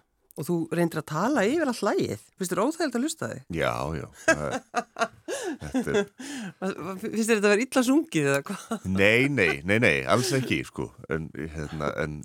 og 0.40 0.46
þú 0.48 0.54
reyndir 0.72 1.02
að 1.02 1.10
tala 1.10 1.42
yfir 1.44 1.68
all 1.68 1.76
hlægið 1.76 2.22
finnst 2.40 2.54
þér 2.54 2.60
óþægild 2.62 2.94
að 2.96 3.02
lusta 3.04 3.28
þig? 3.28 3.42
Já, 3.52 3.72
já. 3.98 4.06
Er... 4.32 5.98
Finnst 7.02 7.28
þér 7.28 7.34
þetta 7.34 7.36
að 7.36 7.50
vera 7.50 7.66
illa 7.66 7.82
sungið 7.84 8.30
eða 8.30 8.40
hvað? 8.48 8.86
Nei, 8.96 9.28
nei, 9.28 9.52
nei, 9.68 9.76
nei, 9.84 9.98
alls 10.08 10.32
ekki 10.38 10.62
sko, 10.64 10.88
en, 11.12 11.28
hérna, 11.36 11.92
en 12.00 12.16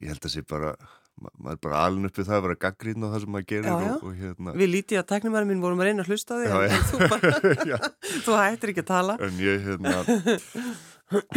ég 0.00 0.10
held 0.10 0.18
að 0.18 0.26
það 0.26 0.34
sé 0.34 0.44
bara 0.50 0.74
maður 1.22 1.54
er 1.54 1.62
bara 1.68 1.86
alin 1.86 2.08
uppið 2.10 2.26
það 2.26 2.38
að 2.40 2.44
vera 2.48 2.60
gaggrín 2.66 3.06
á 3.06 3.08
það 3.12 3.18
sem 3.22 3.34
maður 3.36 3.48
gerir 3.52 3.70
já, 3.70 3.74
já. 3.78 3.92
Og, 3.94 4.06
og 4.08 4.20
hérna 4.24 4.58
Við 4.58 4.72
lítið 4.74 5.02
að 5.04 5.10
teknumæri 5.12 5.52
mín 5.52 5.62
vorum 5.62 5.82
að 5.84 5.92
reyna 5.92 6.02
að 6.02 6.10
hlusta 6.10 6.42
þig 6.42 6.50
já, 6.50 6.78
þú, 6.90 7.02
bara, 7.12 7.80
þú 8.26 8.38
hættir 8.40 8.72
ekki 8.72 8.82
að 8.82 8.90
tala. 8.90 9.20
En 9.22 9.38
ég, 9.38 9.68
hérna 9.68 10.00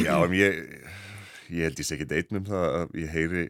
Já, 0.02 0.14
en 0.24 0.34
ég 0.40 0.64
ég 1.50 1.68
held 1.68 1.82
ég 1.82 1.88
sé 1.88 1.98
ekki 1.98 2.20
einn 2.20 2.42
um 2.42 2.48
það 2.50 2.68
að 2.80 2.96
ég 3.02 3.14
heyri 3.14 3.44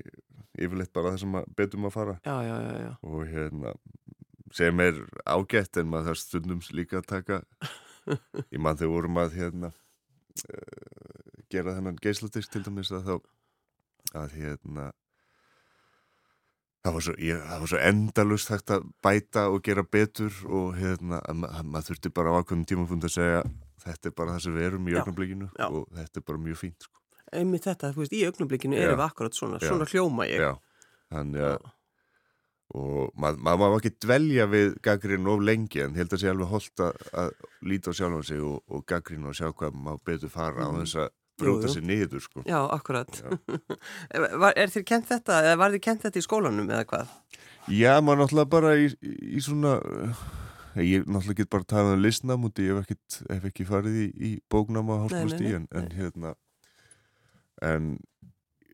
yfirleitt 0.56 0.94
bara 0.96 1.14
það 1.14 1.22
sem 1.24 1.38
betum 1.58 1.88
að 1.90 1.96
fara. 1.96 2.18
Já, 2.26 2.36
já, 2.48 2.56
já, 2.86 2.92
og 3.04 3.26
hérna 3.30 3.76
sem 4.56 4.80
er 4.80 5.00
ágætt 5.28 5.80
en 5.82 5.90
maður 5.92 6.12
þarf 6.12 6.22
stundum 6.22 6.62
líka 6.76 7.02
að 7.02 7.10
taka 7.12 7.42
í 8.54 8.62
mann 8.62 8.78
þegar 8.80 8.94
vorum 8.94 9.20
að 9.20 9.40
hérna 9.40 9.72
uh, 9.72 11.42
gera 11.52 11.76
þennan 11.76 12.00
geisladisk 12.04 12.54
til 12.54 12.64
dæmis 12.66 12.94
að 12.96 13.10
þá 13.10 13.16
að 14.22 14.38
hérna 14.40 14.90
það 16.86 16.98
var 16.98 17.06
svo, 17.08 17.16
ég, 17.20 17.44
það 17.50 17.64
var 17.64 17.72
svo 17.74 17.84
endalust 17.90 18.52
hægt 18.54 18.76
að 18.76 18.90
bæta 19.04 19.48
og 19.52 19.64
gera 19.66 19.84
betur 19.84 20.36
og 20.46 20.76
hérna 20.78 21.20
að, 21.26 21.48
að 21.50 21.72
maður 21.72 21.90
þurfti 21.90 22.14
bara 22.16 22.36
á 22.36 22.38
ákveðum 22.40 22.68
tíma 22.70 22.90
fund 22.90 23.08
að 23.08 23.16
segja 23.18 23.42
þetta 23.86 24.12
er 24.12 24.18
bara 24.22 24.36
það 24.36 24.46
sem 24.46 24.56
við 24.56 24.68
erum 24.70 24.88
í 24.88 24.96
ögnablikinu 25.00 25.50
og 25.68 25.82
þetta 25.98 26.22
er 26.22 26.28
bara 26.30 26.46
mjög 26.46 26.62
fínt 26.62 26.88
sko 26.88 27.05
einmitt 27.34 27.66
þetta, 27.66 27.94
þú 27.96 28.04
veist, 28.04 28.14
í 28.16 28.26
augnublikinu 28.28 28.78
erum 28.78 29.00
við 29.00 29.08
akkurat 29.08 29.38
svona, 29.38 29.62
já. 29.62 29.70
svona 29.72 29.88
hljóma 29.90 30.28
ég. 30.30 30.44
Já, 30.44 30.54
þannig 31.14 31.50
að 31.54 31.72
og 32.76 33.12
maður 33.22 33.44
ma 33.46 33.54
má 33.60 33.76
ekki 33.78 33.92
dvelja 34.04 34.48
við 34.50 34.72
gaggrinn 34.84 35.28
of 35.30 35.44
lengi 35.46 35.84
en 35.86 35.94
held 35.96 36.16
að 36.16 36.24
sé 36.24 36.32
alveg 36.32 36.50
holdt 36.50 36.82
að, 36.84 37.04
að 37.22 37.30
líta 37.70 37.94
á 37.94 37.98
sjálf 38.00 38.18
á 38.20 38.22
sig 38.26 38.42
og, 38.42 38.58
og 38.68 38.82
gaggrinn 38.90 39.28
og 39.30 39.38
sjá 39.38 39.52
hvað 39.52 39.78
maður 39.78 40.02
betur 40.10 40.34
fara 40.34 40.66
mm. 40.66 40.66
á 40.66 40.78
þess 40.82 41.00
að 41.04 41.12
bróta 41.40 41.70
sér 41.72 41.86
niður 41.86 42.24
sko. 42.24 42.46
Já, 42.48 42.58
akkurat. 42.72 43.22
er 44.62 44.72
þér 44.72 44.88
kent 44.88 45.12
þetta, 45.12 45.42
eða 45.44 45.60
var 45.62 45.76
þér 45.76 45.84
kent 45.90 46.08
þetta 46.08 46.22
í 46.22 46.26
skólanum 46.26 46.72
eða 46.72 46.88
hvað? 46.90 47.14
Já, 47.76 47.92
maður 48.00 48.24
náttúrulega 48.24 48.52
bara 48.56 48.74
í, 48.80 48.90
í 49.04 49.44
svona 49.44 49.76
ég 50.80 51.06
náttúrulega 51.06 51.42
get 51.44 51.52
bara 51.54 51.70
talað 51.70 51.98
um 51.98 52.04
listnam 52.04 52.48
og 52.48 52.64
ég 52.64 52.80
hef, 52.80 53.22
hef 53.30 53.48
ekki 53.52 53.68
farið 53.68 54.02
í, 54.02 54.08
í 54.16 54.32
bóknam 54.52 54.92
á 54.92 55.06
hálfstíðan 55.06 55.68
en, 55.70 55.70
en 55.84 55.92
hérna 55.96 56.34
en 57.64 57.96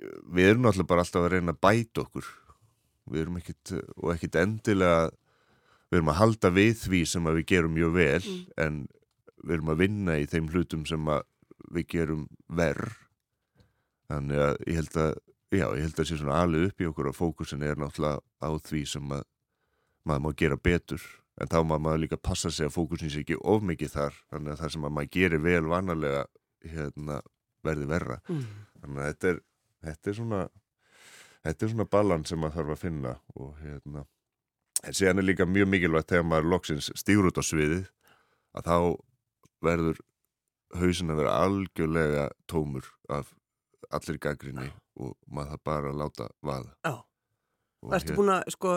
við 0.01 0.51
erum 0.51 0.65
náttúrulega 0.65 0.89
bara 0.89 1.03
alltaf 1.05 1.25
að 1.25 1.33
reyna 1.35 1.53
að 1.53 1.61
bæta 1.61 2.05
okkur. 2.05 2.29
Við 3.11 3.23
erum 3.23 3.37
ekkit 3.41 3.73
og 3.97 4.13
ekkit 4.15 4.37
endilega 4.41 5.09
við 5.91 5.99
erum 5.99 6.11
að 6.13 6.19
halda 6.21 6.51
við 6.55 6.73
því 6.85 7.01
sem 7.11 7.29
við 7.29 7.45
gerum 7.51 7.75
mjög 7.75 7.93
vel 7.97 8.23
mm. 8.23 8.41
en 8.63 8.81
við 9.41 9.55
erum 9.57 9.71
að 9.73 9.81
vinna 9.81 10.17
í 10.21 10.27
þeim 10.31 10.49
hlutum 10.53 10.85
sem 10.87 11.09
við 11.75 11.87
gerum 11.91 12.27
verð 12.47 12.93
þannig 14.11 14.43
að 14.45 14.61
ég 14.67 14.79
held 14.79 14.99
að 15.01 15.11
já, 15.51 15.65
ég 15.65 15.81
held 15.83 15.91
að 15.91 15.99
það 15.99 16.09
sé 16.09 16.19
svona 16.21 16.39
alveg 16.39 16.69
upp 16.69 16.81
í 16.83 16.87
okkur 16.91 17.09
og 17.11 17.17
fókusin 17.17 17.65
er 17.67 17.79
náttúrulega 17.79 18.21
á 18.39 18.49
því 18.69 18.83
sem 18.93 19.15
að 19.17 19.25
maður 20.07 20.23
má 20.25 20.31
gera 20.39 20.57
betur. 20.57 21.03
En 21.41 21.49
þá 21.49 21.59
má 21.63 21.75
maður 21.77 22.03
líka 22.05 22.17
passa 22.19 22.51
sig 22.53 22.67
að 22.67 22.75
fókusin 22.75 23.11
sé 23.11 23.21
ekki 23.21 23.37
of 23.39 23.63
mikið 23.65 23.93
þar 23.93 24.17
þannig 24.31 24.53
að 24.53 24.63
það 24.63 24.73
sem 24.73 24.87
að 24.87 24.95
maður 24.95 25.13
gerir 25.15 25.43
vel 25.43 25.63
vanalega 25.71 26.23
hérna, 26.71 27.21
verði 27.65 27.87
verra. 27.89 28.19
Mm 28.31 28.70
þannig 28.81 29.01
að 29.01 29.11
þetta 29.11 29.31
er, 29.31 29.39
þetta 29.87 30.11
er 30.11 30.17
svona 30.19 30.41
þetta 31.45 31.65
er 31.65 31.73
svona 31.73 31.89
balans 31.97 32.31
sem 32.31 32.41
maður 32.41 32.57
þarf 32.59 32.75
að 32.75 32.83
finna 32.85 33.15
og 33.35 33.53
hérna. 33.61 34.05
En 34.81 34.97
séðan 34.97 35.21
er 35.21 35.27
líka 35.27 35.45
mjög 35.49 35.69
mikilvægt 35.69 36.13
þegar 36.13 36.27
maður 36.29 36.49
loksins 36.55 36.89
stýr 36.97 37.27
út 37.29 37.37
á 37.37 37.43
sviðið 37.45 37.85
að 38.57 38.67
þá 38.69 38.77
verður 39.61 40.01
hausin 40.81 41.13
að 41.13 41.21
vera 41.21 41.37
algjörlega 41.45 42.25
tómur 42.49 42.87
af 43.11 43.31
allir 43.91 44.19
gaggrinni 44.21 44.69
og 45.01 45.15
maður 45.27 45.55
það 45.55 45.63
bara 45.67 45.91
að 45.91 46.01
láta 46.01 46.27
vaða. 46.45 46.75
Já. 46.85 46.93
Ertu 47.97 48.13
búin 48.13 48.29
að, 48.29 48.43
sko, 48.53 48.71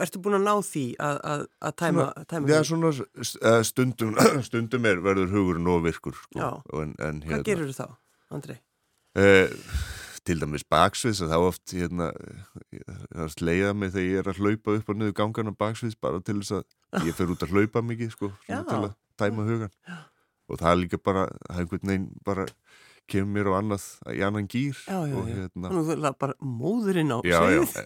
ertu 0.00 0.20
búin 0.24 0.38
að 0.38 0.44
ná 0.46 0.52
því 0.64 0.84
að, 1.04 1.18
að, 1.28 1.42
að 1.68 1.74
tæma, 1.82 2.04
svona, 2.06 2.26
tæma 2.30 2.48
Já, 2.48 2.58
svona 2.64 3.62
stundum, 3.68 4.14
stundum 4.48 4.88
er 4.88 5.02
verður 5.04 5.34
hugurinn 5.34 5.68
og 5.68 5.82
virkur 5.84 6.16
sko. 6.16 6.38
Já, 6.40 6.48
en, 6.80 6.94
en, 6.96 7.20
hérna, 7.26 7.34
hvað 7.34 7.50
gerur 7.50 7.68
þú 7.68 7.76
þá, 7.76 7.98
Andrei? 8.32 8.56
Uh, 9.12 9.50
til 10.26 10.38
dæmis 10.38 10.64
baksviðs 10.70 11.22
að 11.24 11.32
þá 11.32 11.38
oft 11.48 11.74
hérna, 11.74 12.08
það 12.70 13.24
er 13.24 13.32
sleiðað 13.34 13.74
mig 13.80 13.92
þegar 13.94 14.06
ég 14.06 14.20
er 14.20 14.30
að 14.30 14.40
hlaupa 14.40 14.76
upp 14.78 14.92
og 14.92 14.98
niður 14.98 15.16
gangan 15.18 15.50
á 15.50 15.54
baksviðs 15.64 15.98
bara 15.98 16.22
til 16.22 16.38
þess 16.38 16.54
að 16.60 17.08
ég 17.08 17.18
fer 17.18 17.32
út 17.34 17.42
að 17.42 17.54
hlaupa 17.56 17.82
mikið 17.88 18.14
sko, 18.14 18.30
til 18.46 18.78
að 18.78 18.92
tæma 19.18 19.46
hugan 19.48 19.72
já. 19.72 19.98
og 20.48 20.60
það 20.62 20.70
er 20.70 20.80
líka 20.84 21.00
bara, 21.02 21.26
það 21.48 21.56
er 21.56 21.64
einhvern 21.64 21.90
veginn 21.90 22.08
bara 22.28 22.46
kemur 23.10 23.34
mér 23.34 23.50
á 23.50 23.52
annað 23.58 23.86
í 24.14 24.22
annan 24.22 24.46
gýr 24.50 24.78
já, 24.78 24.98
já, 25.10 25.16
og 25.18 25.32
hérna 25.32 25.72
að 25.72 25.90
það 25.90 26.06
er 26.12 26.20
bara 26.22 26.52
móðurinn 26.62 27.10
á 27.10 27.18
já, 27.26 27.40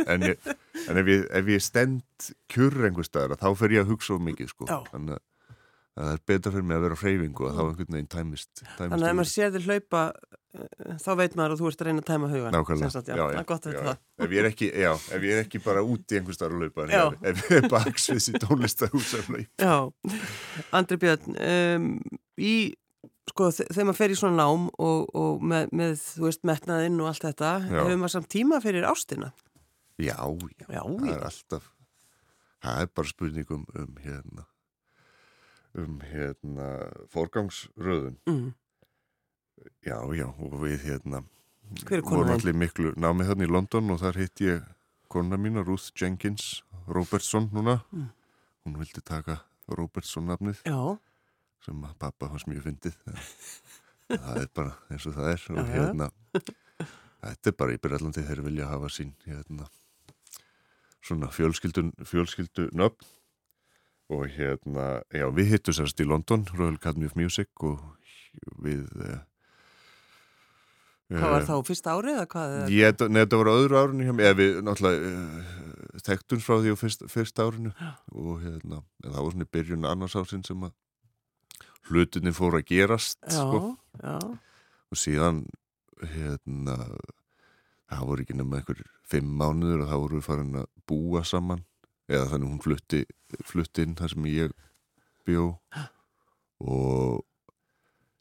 en, 0.05 0.27
ég, 0.29 0.51
en 0.85 1.01
ef 1.01 1.11
ég, 1.15 1.25
ef 1.41 1.51
ég 1.57 1.65
stend 1.65 2.29
kjur 2.53 2.77
einhver 2.85 3.09
staðar 3.09 3.41
þá 3.41 3.49
fer 3.57 3.79
ég 3.79 3.87
að 3.87 3.95
hugsa 3.95 4.19
of 4.19 4.23
mikið 4.29 4.53
sko, 4.53 4.69
þannig 4.93 5.17
að 5.17 5.25
það 5.97 6.13
er 6.13 6.25
betra 6.29 6.53
fyrir 6.53 6.67
mig 6.69 6.77
að 6.77 6.83
vera 6.85 6.97
á 6.97 7.01
hreyfingu 7.01 7.47
og 7.47 7.55
þá 7.57 7.63
einhvern 7.65 7.95
veginn 7.97 8.11
tæmist, 8.13 8.51
tæmist 8.61 8.81
Þannig 8.83 8.97
að 8.99 9.09
ef 9.09 9.17
maður 9.17 9.31
sér 9.33 9.55
þér 9.55 9.69
hlaupa 9.71 10.03
þá 11.03 11.11
veit 11.21 11.37
maður 11.39 11.55
að 11.55 11.61
þú 11.61 11.71
ert 11.71 11.83
að 11.83 11.89
reyna 11.89 12.03
að 12.03 12.09
tæma 12.11 12.31
hugan 12.33 12.57
Nákvæmlega, 12.57 12.91
sagt, 12.95 13.11
já, 13.11 13.17
já, 13.17 13.43
já, 13.43 13.83
já. 13.87 13.93
Ef 14.25 14.35
ég 14.37 14.49
ekki, 14.51 14.71
já, 14.73 14.91
ef 14.95 15.27
ég 15.27 15.35
er 15.35 15.43
ekki 15.45 15.61
bara 15.65 15.85
út 15.85 16.15
í 16.15 16.19
einhver 16.21 16.39
starf 16.39 16.57
að 16.57 16.65
laupa 16.67 16.87
ef 16.87 17.45
ég 17.51 17.61
er 17.61 17.69
baksviðs 17.73 18.31
í 18.33 18.41
tónlistarhús 18.43 19.15
Já, 19.61 19.77
Andri 20.77 21.01
Björn 21.03 21.37
um, 21.37 21.93
í, 22.41 22.57
sko, 23.33 23.53
þegar 23.61 23.91
maður 23.91 24.01
fer 24.01 24.17
í 24.17 24.19
svona 24.23 24.41
nám 24.43 24.67
og, 24.73 25.07
og 25.15 25.47
með, 25.47 25.71
með, 25.77 25.97
þú 26.17 26.29
veist, 26.29 26.45
metnaðinn 26.49 27.01
og 27.03 27.13
allt 27.13 27.29
þetta, 27.29 27.55
hefur 27.71 27.97
maður 28.03 28.17
samt 28.19 28.33
tíma 28.33 28.61
fyrir 28.65 28.89
ástina? 28.89 29.33
Já, 29.97 30.19
já, 30.69 30.83
það 30.83 31.09
er 31.15 31.25
alltaf 31.31 31.73
það 32.67 32.83
er 32.83 32.93
bara 32.99 33.11
spurningum 33.11 33.65
um 33.79 33.99
hérna 34.03 34.47
um 35.77 35.99
hérna 36.01 36.69
forgangsröðun. 37.13 38.17
Mm. 38.29 38.55
Já, 39.87 39.99
já, 40.15 40.27
og 40.27 40.59
við 40.63 40.83
hérna 40.85 41.23
vorum 42.07 42.35
allir 42.35 42.57
miklu 42.57 42.93
námið 42.97 43.31
hérna 43.31 43.47
í 43.47 43.51
London 43.51 43.95
og 43.95 44.01
þar 44.03 44.21
hitt 44.21 44.43
ég 44.45 44.67
kona 45.11 45.39
mína, 45.41 45.65
Ruth 45.67 45.93
Jenkins 45.97 46.63
Robertson 46.87 47.51
núna. 47.55 47.81
Mm. 47.93 48.11
hún 48.67 48.79
vildi 48.81 49.03
taka 49.03 49.41
Robertson 49.69 50.27
nafnið 50.27 50.63
já. 50.67 50.99
sem 51.63 51.87
pappa 51.99 52.29
hans 52.29 52.47
mjög 52.47 52.67
fyndið. 52.67 52.97
Það 54.11 54.41
er 54.43 54.51
bara 54.55 54.77
eins 54.91 55.07
og 55.07 55.17
það 55.17 55.33
er 55.33 55.45
og 55.51 55.71
hérna 55.71 56.07
þetta 57.27 57.51
er 57.51 57.57
bara 57.59 57.75
í 57.75 57.81
Breitlandi 57.83 58.23
þeir 58.23 58.43
vilja 58.45 58.69
hafa 58.71 58.91
sín 58.93 59.13
hérna 59.27 59.67
svona 61.03 61.31
fjölskyldun 61.35 61.93
fjölskyldu 62.07 62.69
nöfn 62.71 63.09
og 64.15 64.29
hérna, 64.31 65.03
já 65.11 65.27
við 65.35 65.57
hittum 65.57 65.75
sérst 65.75 65.99
í 66.03 66.07
London 66.07 66.47
Royal 66.53 66.79
Academy 66.79 67.09
of 67.11 67.17
Music 67.19 67.51
og 67.67 67.83
við 68.63 68.87
eh, 69.03 69.25
Hvað 71.07 71.31
var 71.31 71.45
eh, 71.45 71.47
þá, 71.47 71.55
fyrsta 71.69 71.93
árið 71.95 72.17
eða 72.17 72.29
hvað? 72.33 72.55
Ég, 72.75 73.05
nei, 73.07 73.21
þetta 73.21 73.39
var 73.39 73.51
öðru 73.53 73.79
árinu 73.79 74.07
hjá 74.09 74.15
mig, 74.17 74.27
eða 74.27 74.39
við 74.41 74.57
náttúrulega 74.67 75.11
uh, 75.13 76.01
tektum 76.07 76.41
frá 76.43 76.57
því 76.65 76.73
á 76.75 76.77
fyrst, 76.81 77.05
fyrsta 77.13 77.47
árinu 77.47 77.71
já. 77.71 77.93
og 78.11 78.41
hérna, 78.43 78.81
það 79.05 79.21
var 79.21 79.37
svona 79.37 79.49
byrjun 79.55 79.87
annars 79.87 80.17
ásinn 80.19 80.43
sem 80.47 80.67
að 80.67 80.75
hlutinni 81.87 82.33
fór 82.35 82.59
að 82.59 82.67
gerast 82.73 83.21
já, 83.23 83.39
sko. 83.39 83.77
já. 84.03 84.17
og 84.91 84.99
síðan 84.99 85.45
hérna 86.03 86.77
það 87.87 88.05
voru 88.11 88.27
ekki 88.27 88.37
nema 88.41 88.59
einhver 88.59 88.83
fimm 89.07 89.31
mánuður 89.39 89.85
og 89.85 89.91
þá 89.93 89.97
voru 89.97 90.19
við 90.19 90.27
farin 90.27 90.61
að 90.65 90.69
búa 90.91 91.23
saman 91.27 91.63
eða 92.11 92.31
þannig 92.33 92.51
hún 92.51 92.63
flutti, 92.67 93.05
flutti 93.47 93.87
inn 93.87 93.95
þar 93.99 94.15
sem 94.15 94.29
ég 94.31 94.59
bjó 95.27 95.53
og 96.67 97.23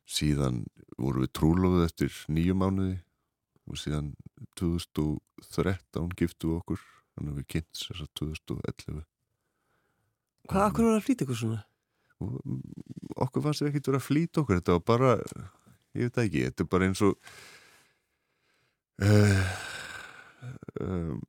síðan 0.06 0.64
voru 1.02 1.26
við 1.26 1.34
trúlóðið 1.38 1.86
eftir 1.88 2.18
nýju 2.32 2.56
mánuði 2.58 2.96
og 3.66 3.80
síðan 3.82 4.14
2013 4.60 6.14
giftu 6.20 6.54
okkur 6.60 6.82
þannig 7.16 7.32
að 7.32 7.40
við 7.40 7.48
kynnt 7.56 7.82
þess 7.82 8.06
að 8.06 8.12
2011 8.22 9.04
Hvað, 10.46 10.68
okkur 10.70 10.86
voru 10.86 11.00
að 11.00 11.06
flýta 11.08 11.26
ykkur 11.26 11.40
svona? 11.40 11.62
Og, 12.22 12.36
okkur 13.26 13.44
fannst 13.44 13.64
við 13.64 13.72
ekkert 13.72 13.90
verið 13.90 14.02
að 14.02 14.08
flýta 14.08 14.42
okkur 14.44 14.60
þetta 14.60 14.76
var 14.76 14.86
bara, 14.92 15.14
ég 15.98 16.10
veit 16.10 16.20
ekki 16.26 16.44
þetta 16.46 16.66
er 16.66 16.70
bara 16.76 16.90
eins 16.90 17.02
og 17.06 17.16
uh, 19.02 19.56
um, 20.86 21.24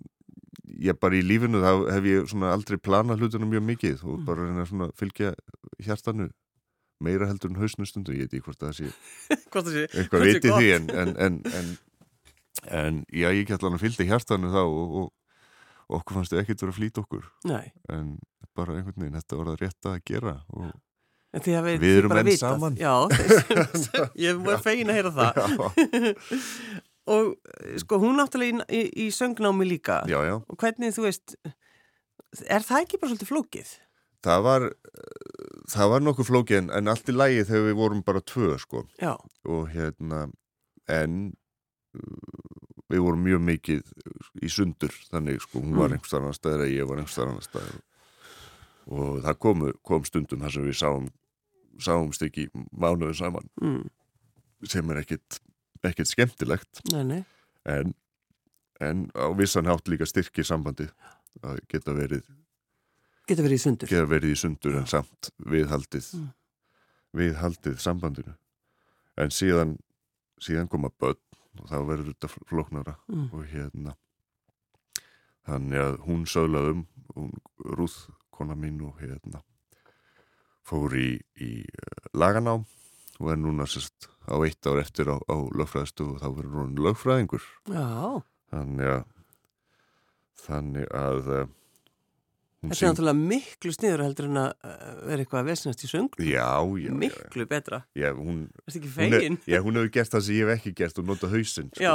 ég 0.77 0.99
bara 1.01 1.17
í 1.17 1.25
lífinu 1.25 1.63
þá 1.65 1.71
hef 1.95 2.11
ég 2.11 2.29
svona 2.31 2.53
aldrei 2.55 2.77
planað 2.83 3.23
hlutunum 3.23 3.55
mjög 3.55 3.65
mikið 3.71 4.05
og 4.05 4.19
mm. 4.19 4.27
bara 4.29 4.51
reyna 4.51 4.67
að 4.67 4.93
fylgja 5.01 5.33
hjartanu 5.87 6.29
meira 7.05 7.29
heldur 7.29 7.53
en 7.53 7.61
hausnustundu, 7.61 8.15
ég 8.17 8.27
veit 8.27 8.37
ekki 8.37 8.47
hvort 8.47 8.63
það 8.63 8.79
sé 8.79 8.89
eitthvað 10.01 10.25
viti 10.25 10.53
því 10.53 10.73
en, 10.79 10.89
en, 11.03 11.13
en, 11.27 11.69
en 12.71 13.03
já, 13.13 13.29
ég 13.31 13.45
get 13.49 13.61
alveg 13.61 13.79
að 13.81 13.85
fylgja 13.85 14.09
hjartanu 14.13 14.53
þá 14.55 14.63
og, 14.65 14.97
og, 15.03 15.13
okkur 15.99 16.19
fannst 16.19 16.35
þið 16.35 16.43
ekkert 16.43 16.67
að 16.67 16.75
flýta 16.81 17.05
okkur. 17.05 17.29
Nei. 17.47 17.69
en 17.93 18.17
bara 18.57 18.79
einhvern 18.79 19.05
veginn, 19.05 19.21
þetta 19.21 19.39
var 19.39 19.51
það 19.53 19.63
rétt 19.63 19.89
að 19.91 20.01
gera 20.09 20.35
og 20.57 20.73
við, 21.37 21.79
við 21.83 21.99
erum 22.01 22.17
enn 22.17 22.33
saman. 22.41 22.79
Já, 22.81 22.95
ég 24.27 24.43
var 24.47 24.63
fegin 24.65 24.93
að 24.93 25.01
heyra 25.01 25.13
það. 25.15 25.61
Og 27.07 27.37
sko 27.79 28.01
hún 28.03 28.17
náttúrulega 28.19 28.65
í, 28.67 28.81
í, 28.81 29.05
í 29.05 29.11
söngnámi 29.15 29.69
líka. 29.69 30.01
Já, 30.11 30.19
já. 30.27 30.41
og 30.41 30.57
hvernig 30.59 30.97
þú 30.97 31.05
veist 31.05 31.37
er 32.45 32.65
það 32.67 32.83
ekki 32.83 33.01
bara 33.01 33.13
svolítið 33.13 33.31
flókið? 33.31 33.75
Það 34.27 34.43
var 34.43 34.65
það 35.71 35.93
var 35.93 36.05
nokkuð 36.05 36.31
flókið 36.31 36.61
en, 36.61 36.71
en 36.79 36.93
allt 36.93 37.11
í 37.11 37.15
lægi 37.15 37.47
þegar 37.49 37.67
við 37.69 37.79
vorum 37.81 38.05
bara 38.07 38.23
tvö 38.23 38.55
sko 38.63 38.85
Já. 39.01 39.15
og 39.49 39.69
hérna 39.73 40.27
en 40.93 41.19
uh, 41.97 42.55
við 42.93 43.03
vorum 43.03 43.25
mjög 43.27 43.43
mikið 43.49 43.93
í 44.47 44.51
sundur 44.53 44.95
þannig 45.11 45.43
sko 45.43 45.63
hún 45.63 45.75
var 45.75 45.91
mm. 45.91 45.97
einhver 45.97 46.11
starf 46.11 46.27
annar 46.27 46.39
staðir 46.39 46.65
eða 46.65 46.75
ég 46.75 46.91
var 46.91 47.03
einhver 47.03 47.15
starf 47.15 47.33
annar 47.33 47.47
staðir 47.47 47.83
og 48.87 49.21
það 49.25 49.39
komu, 49.43 49.73
kom 49.83 50.07
stundum 50.07 50.45
þar 50.45 50.55
sem 50.55 50.69
við 50.69 50.79
sáum 50.79 51.11
sáumst 51.83 52.23
ekki 52.25 52.47
mánuðu 52.71 53.17
saman 53.19 53.51
mm. 53.61 53.83
sem 54.71 54.95
er 54.95 55.03
ekkit, 55.03 55.41
ekkit 55.85 56.13
skemmtilegt 56.13 56.85
nei, 56.93 57.03
nei. 57.11 57.21
En, 57.67 57.97
en 58.79 59.09
á 59.19 59.27
vissan 59.35 59.67
hátt 59.67 59.91
líka 59.91 60.07
styrki 60.07 60.47
sambandi 60.47 60.87
að 61.43 61.59
geta 61.69 61.93
verið 61.97 62.23
Geta 63.27 63.43
verið 63.43 63.59
í 63.59 63.63
sundur. 63.65 63.91
Geta 63.91 64.09
verið 64.11 64.33
í 64.33 64.39
sundur 64.39 64.79
en 64.81 64.89
samt 64.91 65.31
viðhaldið, 65.51 66.11
mm. 66.15 66.27
viðhaldið 67.19 67.79
sambandinu. 67.83 68.37
En 69.19 69.33
síðan, 69.35 69.77
síðan 70.43 70.71
koma 70.71 70.93
börn 71.01 71.23
og 71.57 71.71
þá 71.71 71.79
verður 71.89 72.13
þetta 72.13 72.31
floknara 72.51 72.97
mm. 73.09 73.29
og 73.33 73.47
hérna 73.51 73.97
þannig 75.47 75.83
að 75.83 75.99
hún 76.07 76.25
söglaðum, 76.29 76.87
hún 77.15 77.35
rúð 77.79 77.97
kona 78.35 78.57
mín 78.59 78.81
og 78.85 78.99
hérna 79.01 79.43
fór 80.67 80.97
í, 80.99 81.11
í 81.39 81.51
eh, 81.63 82.09
laganám 82.19 82.67
og 83.17 83.29
er 83.33 83.39
núna 83.41 83.67
sérst 83.71 84.09
á 84.27 84.35
eitt 84.43 84.67
ár 84.67 84.81
eftir 84.83 85.09
á, 85.09 85.17
á 85.17 85.37
lögfræðistu 85.55 86.11
og 86.11 86.19
þá 86.21 86.27
verður 86.35 86.59
hún 86.65 86.81
lögfræðingur. 86.83 87.45
Já. 87.71 88.23
Þannig 88.51 88.91
að 88.97 89.05
þannig 90.47 90.91
að 90.95 91.31
eh, 91.37 91.47
Þetta 92.71 92.87
er 92.87 92.91
náttúrulega 92.93 93.21
miklu 93.33 93.73
sniður 93.75 94.03
heldur 94.07 94.29
en 94.31 94.41
að 94.43 94.49
uh, 94.67 94.89
vera 95.11 95.25
eitthvað 95.25 95.41
að 95.43 95.51
vesnast 95.51 95.85
í 95.87 95.91
söng. 95.91 96.09
Já, 96.23 96.49
já 96.83 96.93
Miklu 97.03 97.45
já. 97.47 97.49
betra. 97.53 97.81
Já, 97.99 98.09
hún 98.17 98.41
Það 98.65 98.73
er 98.73 98.81
ekki 98.81 98.93
fegin? 98.97 99.39
Já, 99.47 99.59
hún 99.67 99.79
hefur 99.81 99.93
gert 99.99 100.13
það 100.17 100.25
sem 100.27 100.39
ég 100.39 100.51
hef 100.51 100.59
ekki 100.61 100.75
gert 100.83 101.01
og 101.03 101.09
nota 101.13 101.31
hausinn 101.33 101.71
sko. 101.73 101.85
Já. 101.85 101.95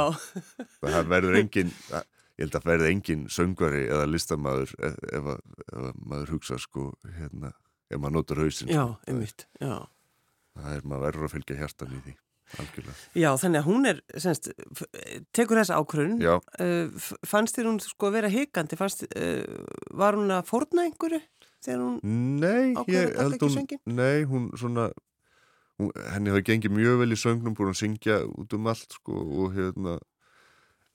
Það 0.82 1.10
verður 1.12 1.38
engin, 1.42 1.72
ég 1.92 2.44
held 2.46 2.58
að 2.60 2.68
verður 2.72 2.90
engin 2.92 3.24
söngvari 3.32 3.82
eða 3.88 4.08
listamæður 4.10 4.74
ef, 4.88 4.98
ef, 5.12 5.30
ef 5.72 5.88
maður 6.02 6.34
hugsa 6.36 6.58
sko 6.62 6.88
hérna, 7.18 7.52
ef 7.92 8.00
maður 8.00 8.16
notar 8.20 8.42
hausinn 8.42 8.72
Já, 8.72 8.84
sko. 8.88 9.00
einmitt, 9.12 9.46
já. 9.60 9.74
Það 10.56 10.76
er 10.78 10.86
maður 10.88 11.06
verður 11.08 11.28
að 11.28 11.34
fylgja 11.38 11.58
hjartan 11.62 11.96
í 11.96 12.02
því 12.06 12.14
Algjörlega. 12.60 12.94
Já, 13.16 13.30
þannig 13.40 13.60
að 13.62 13.68
hún 13.68 13.88
er, 13.88 14.00
semst, 14.20 14.50
tekur 15.36 15.60
þessa 15.60 15.78
ákvörun, 15.80 16.18
uh, 16.20 17.06
fannst 17.28 17.56
þér 17.56 17.70
hún 17.70 17.80
sko 17.84 18.10
að 18.10 18.18
vera 18.18 18.32
higandi, 18.32 18.78
fannst, 18.80 19.06
uh, 19.08 19.62
var 19.96 20.18
hún 20.18 20.32
að 20.34 20.44
forna 20.50 20.86
einhverju 20.88 21.22
þegar 21.62 21.82
hún 21.86 21.98
nei, 22.42 22.74
ákvörði 22.76 23.02
að 23.06 23.16
taka 23.16 23.38
ekki 23.38 23.50
söngin? 23.56 23.82
Nei, 23.88 24.22
hún 24.28 24.50
svona, 24.60 24.90
hún, 25.80 25.92
henni 26.12 26.34
hafi 26.34 26.46
gengið 26.50 26.76
mjög 26.76 27.02
vel 27.02 27.16
í 27.16 27.20
söngnum, 27.24 27.56
búin 27.56 27.72
að 27.72 27.80
syngja 27.80 28.20
út 28.28 28.56
um 28.58 28.70
allt 28.72 29.00
sko 29.00 29.24
og 29.42 29.56
hérna, 29.56 29.98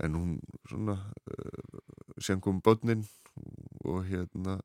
en 0.06 0.17
hún 0.20 0.39
svona, 0.70 1.00
uh, 1.34 1.84
sengum 2.22 2.62
börnin 2.62 3.06
og 3.88 4.04
hérna, 4.06 4.60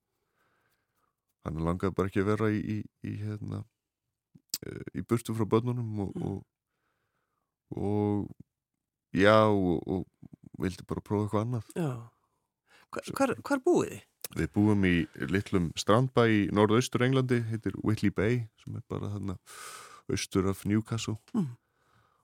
hann 1.46 1.64
langaði 1.64 1.96
bara 1.96 2.12
ekki 2.12 2.22
að 2.22 2.34
vera 2.34 2.52
í, 2.52 2.60
í, 2.60 2.82
í 3.08 3.18
hérna, 3.24 3.64
í 4.94 5.02
burtu 5.08 5.34
frá 5.34 5.46
börnunum 5.48 6.04
og, 6.04 6.12
mm. 6.14 6.26
og 6.28 6.42
og 7.76 8.30
já 9.16 9.36
og, 9.48 9.82
og 9.86 10.06
vildi 10.62 10.86
bara 10.88 11.04
prófa 11.04 11.26
eitthvað 11.26 11.46
annað 11.46 11.70
Já, 11.76 11.92
hvar, 13.12 13.34
hvar 13.40 13.62
búið 13.64 13.92
þið? 13.92 14.02
Við 14.32 14.52
búum 14.54 14.84
í 14.88 14.94
litlum 15.28 15.72
strandbæ 15.76 16.22
í 16.32 16.44
norðaustur 16.56 17.04
Englandi, 17.04 17.42
heitir 17.50 17.74
Whitley 17.82 18.12
Bay 18.14 18.46
sem 18.62 18.78
er 18.78 18.84
bara 18.88 19.10
þarna 19.12 19.36
austur 20.12 20.48
af 20.48 20.62
Newcastle 20.68 21.18
mm. 21.36 21.50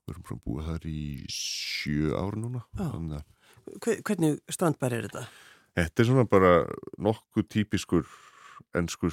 við 0.06 0.14
erum 0.14 0.30
að 0.36 0.44
búa 0.46 0.68
þar 0.70 0.88
í 0.88 1.02
sjö 1.32 2.14
ár 2.16 2.38
núna 2.40 2.64
Þannig... 2.78 3.26
Hvernig 3.84 4.38
strandbær 4.48 4.94
er 4.96 5.08
þetta? 5.10 5.26
Þetta 5.76 6.02
er 6.02 6.08
svona 6.08 6.24
bara 6.28 6.52
nokkuð 6.96 7.50
típiskur 7.52 8.06
ennskur 8.78 9.12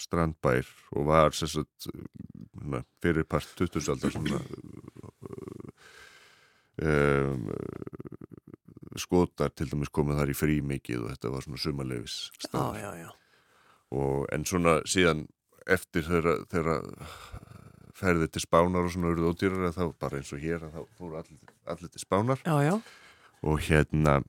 strandbær 0.00 0.68
og 0.96 1.06
var 1.10 1.36
sérstaklega 1.36 2.82
fyrirpart 3.04 3.52
20. 3.58 4.30
um, 6.80 7.46
skotar 9.00 9.52
til 9.54 9.68
dæmis 9.70 9.92
komið 9.94 10.20
þar 10.20 10.32
í 10.32 10.38
frí 10.38 10.58
mikið 10.66 11.04
og 11.04 11.12
þetta 11.14 11.34
var 11.34 11.46
svona 11.46 11.62
sumalefis 11.62 12.16
og 13.90 14.26
en 14.34 14.46
svona 14.46 14.80
síðan 14.88 15.26
eftir 15.70 16.06
þeirra 16.06 16.80
ferði 18.00 18.28
til 18.32 18.42
spánar 18.42 18.86
og 18.86 18.92
svona 18.94 19.10
auðvitað 19.10 19.30
ódýrar 19.30 19.74
þá 19.76 19.84
bara 20.00 20.20
eins 20.20 20.32
og 20.34 20.42
hér 20.42 20.66
þá 20.66 20.80
fóru 20.98 21.18
allir 21.20 21.56
allir 21.70 21.90
til 21.92 22.02
spánar. 22.02 22.40
Já, 22.44 22.56
já. 22.64 22.80
og 23.42 23.60
hérna 23.64 24.20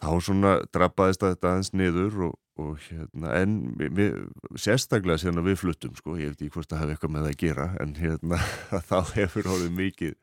þá 0.00 0.12
svona 0.24 0.54
drappaðist 0.72 1.24
að 1.24 1.34
þetta 1.34 1.50
aðeins 1.50 1.72
niður 1.76 2.22
og, 2.28 2.38
og 2.60 2.78
hérna 2.86 3.34
en 3.40 3.58
við, 3.78 4.16
sérstaklega 4.56 5.20
síðan 5.20 5.42
að 5.42 5.50
við 5.50 5.60
fluttum 5.64 5.96
sko, 5.98 6.16
ég 6.20 6.32
veit 6.32 6.40
ekki 6.40 6.54
hvort 6.56 6.70
það 6.70 6.82
hefði 6.84 6.96
eitthvað 6.96 7.14
með 7.14 7.26
það 7.26 7.34
að 7.34 7.40
gera 7.44 7.68
en 7.82 7.94
hérna 7.98 8.40
þá 8.90 8.98
hefur 9.16 9.52
orðið 9.56 9.78
mikið 9.80 10.16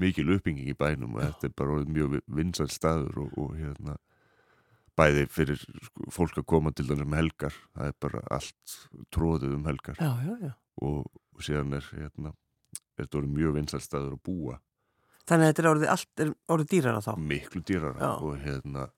mikil 0.00 0.30
uppbygging 0.36 0.70
í 0.72 0.78
bænum 0.78 1.18
og 1.18 1.22
já. 1.22 1.28
þetta 1.32 1.48
er 1.48 1.54
bara 1.60 1.82
mjög 1.84 2.16
vinsal 2.26 2.68
staður 2.72 3.24
og, 3.26 3.36
og 3.40 3.54
hérna 3.58 3.98
bæði 4.98 5.26
fyrir 5.32 5.60
sko, 5.60 6.08
fólk 6.12 6.40
að 6.40 6.48
koma 6.52 6.72
til 6.76 6.86
þannig 6.88 7.08
um 7.08 7.16
helgar 7.16 7.56
það 7.72 7.90
er 7.90 7.98
bara 8.04 8.24
allt 8.36 8.76
tróðið 9.14 9.56
um 9.56 9.68
helgar. 9.68 10.00
Já, 10.00 10.12
já, 10.42 10.52
og, 10.84 11.06
og 11.32 11.44
síðan 11.44 11.78
er 11.78 11.86
hérna, 11.92 12.34
þetta 13.00 13.20
orðið 13.20 13.38
mjög 13.38 13.56
vinsarstaður 13.60 14.16
að 14.16 14.24
búa. 14.28 14.58
Þannig 15.28 15.46
að 15.46 15.52
þetta 15.52 15.62
er 15.62 15.70
orðið, 15.70 15.92
allt 15.92 16.24
er 16.24 16.34
orðið 16.50 16.72
dýrara 16.72 17.04
þá? 17.04 17.12
Miklu 17.30 17.62
dýrara 17.68 18.10
og 18.18 18.36
hérna 18.42 18.88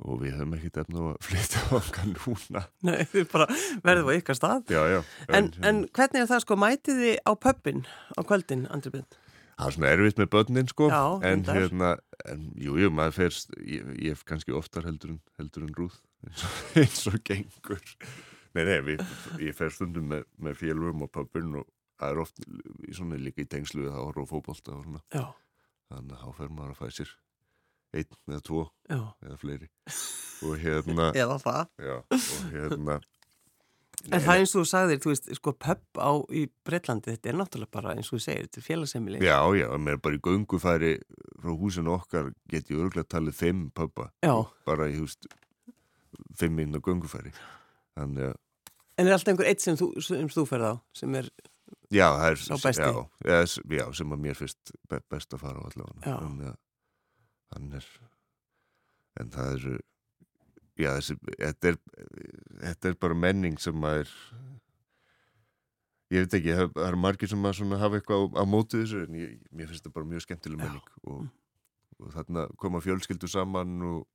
og 0.00 0.22
við 0.22 0.32
hefum 0.32 0.54
ekkert 0.56 0.78
efna 0.82 1.06
að 1.10 1.16
flytja 1.28 1.64
okkar 1.76 2.12
núna. 2.12 2.62
Nei, 2.88 3.00
við 3.12 3.26
bara 3.32 3.48
verðum 3.84 4.12
á 4.12 4.12
ykkar 4.16 4.38
stað. 4.38 4.62
Já, 4.72 4.80
já, 4.88 5.00
en, 5.28 5.34
en, 5.40 5.50
en 5.70 5.82
hvernig 5.96 6.24
er 6.24 6.30
það 6.30 6.44
sko, 6.46 6.60
mætið 6.60 7.02
þið 7.04 7.18
á 7.24 7.32
pöppin 7.46 7.84
á 8.16 8.20
kvöldin, 8.24 8.64
Andri 8.72 8.94
Bind? 8.96 9.20
Það 9.60 9.68
er 9.68 9.76
svona 9.76 9.90
erfitt 9.94 10.20
með 10.20 10.30
börnin 10.34 10.70
sko 10.70 10.88
já, 10.90 11.02
en 11.30 11.44
hérna, 11.48 11.90
en 12.32 12.46
jú, 12.60 12.76
jú, 12.80 12.90
maður 12.96 13.16
fyrst 13.18 13.52
ég, 13.60 13.90
ég 14.00 14.14
hef 14.16 14.24
kannski 14.28 14.54
oftar 14.56 14.88
heldur 14.88 15.14
en 15.14 15.20
heldur 15.40 15.66
en 15.66 15.74
rúð 15.76 15.98
eins 16.80 17.04
og, 17.10 17.16
gengur. 17.24 17.80
Nei, 18.56 18.64
nei, 18.66 18.78
við, 18.84 19.04
ég 19.40 19.56
fer 19.56 19.72
stundum 19.72 20.08
með, 20.10 20.24
með 20.42 20.58
félgum 20.60 21.04
og 21.06 21.12
pöppin 21.14 21.54
og 21.60 21.68
það 22.00 22.14
er 22.14 22.22
oft 22.24 22.42
í 22.88 22.96
svona 22.96 23.20
líka 23.20 23.44
í 23.44 23.48
tengslu 23.50 23.84
við 23.84 23.92
það 23.92 24.06
horf 24.08 24.24
og 24.24 24.30
fókbólta 24.32 24.76
og 24.76 24.84
svona. 24.86 25.02
Já. 25.14 25.26
þannig 25.90 26.16
að 26.16 26.24
þá 26.24 26.40
fer 26.40 26.54
maður 26.56 26.74
að 26.74 26.80
fæ 26.80 26.98
sér 26.98 27.14
einn 28.00 28.18
eða 28.30 28.42
tvo 28.46 28.64
Já. 28.90 29.00
eða 29.26 29.38
fleiri. 29.42 29.70
Og 30.46 30.60
hérna 30.62 31.08
eða 31.22 31.38
það. 31.42 31.72
Já, 31.84 31.96
og 32.16 32.52
hérna 32.54 33.00
en 34.08 34.22
það 34.24 34.32
er 34.32 34.42
eins 34.42 34.54
og 34.54 34.62
þú 34.62 34.70
sagðir, 34.70 35.00
þú 35.02 35.12
veist, 35.12 35.30
sko 35.36 35.52
pöpp 35.66 36.00
á 36.00 36.12
í 36.32 36.46
Breitlandi, 36.66 37.14
þetta 37.14 37.32
er 37.32 37.38
náttúrulega 37.40 37.74
bara 37.76 37.94
eins 37.96 38.08
og 38.10 38.18
þú 38.18 38.22
segir, 38.24 38.46
þetta 38.48 38.62
er 38.62 38.66
félagsemmili 38.66 39.20
já, 39.24 39.38
já, 39.58 39.66
mér 39.76 39.98
er 39.98 40.02
bara 40.06 40.16
í 40.18 40.22
göngufæri 40.24 40.94
frá 41.40 41.52
húsinu 41.60 41.94
okkar 41.96 42.32
get 42.52 42.70
ég 42.72 42.80
örgulega 42.80 43.12
talið 43.16 43.36
fimm 43.36 43.68
pöppa 43.76 44.10
bara 44.68 44.88
í 44.90 44.96
húst 45.00 45.28
fimm 46.38 46.58
inn 46.62 46.76
á 46.76 46.80
göngufæri. 46.80 47.32
Þannig 47.98 48.30
að 48.30 48.38
En 49.00 49.08
er 49.08 49.14
alltaf 49.16 49.32
einhver 49.32 49.48
eitt 49.48 49.62
sem 49.64 49.78
þú, 49.80 49.94
þú 50.28 50.42
ferð 50.48 50.66
á 50.68 50.74
sem 50.92 51.14
er 51.16 51.28
já, 51.88 52.06
er, 52.26 52.36
sá 52.36 52.56
besti? 52.60 52.84
Já, 52.84 53.38
já, 53.72 53.84
sem 53.96 54.12
að 54.12 54.24
mér 54.26 54.36
finnst 54.36 54.72
best 54.90 55.36
að 55.36 55.44
fara 55.46 55.62
á 55.62 55.64
allavega 55.70 56.16
en, 56.26 56.42
en, 57.56 57.70
er, 57.78 57.86
en 59.22 59.32
það 59.32 59.54
er 59.54 59.78
já, 60.78 60.90
þessi, 60.98 61.16
þetta 61.38 61.72
er 61.72 61.80
þetta 62.60 62.92
er 62.92 63.00
bara 63.00 63.18
menning 63.26 63.58
sem 63.62 63.86
að 63.86 64.04
er 64.04 64.14
ég 66.10 66.24
veit 66.24 66.38
ekki, 66.40 66.54
það 66.58 66.86
er 66.86 66.98
margir 66.98 67.30
sem 67.30 67.46
að 67.46 67.76
hafa 67.80 68.00
eitthvað 68.00 68.24
á, 68.34 68.42
á 68.42 68.44
mótið 68.50 68.84
þessu 68.84 69.02
en 69.06 69.18
ég, 69.20 69.36
mér 69.50 69.70
finnst 69.70 69.84
þetta 69.84 69.96
bara 69.98 70.10
mjög 70.12 70.24
skemmtileg 70.26 70.62
menning 70.62 70.96
og, 71.06 71.28
og 72.00 72.14
þarna 72.16 72.46
koma 72.60 72.82
fjölskyldu 72.84 73.30
saman 73.30 73.76
og 73.90 74.08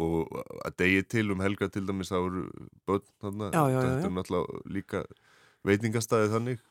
og 0.00 0.30
að 0.64 0.76
degi 0.80 1.02
til 1.06 1.28
um 1.34 1.42
helga 1.44 1.68
til 1.70 1.84
dæmis 1.86 2.10
þá 2.10 2.16
eru 2.18 2.44
börn 2.88 3.04
þarna 3.22 3.50
þetta 3.54 4.08
er 4.08 4.14
náttúrulega 4.16 4.62
líka 4.74 5.02
veitingastæði 5.66 6.30
þannig 6.32 6.64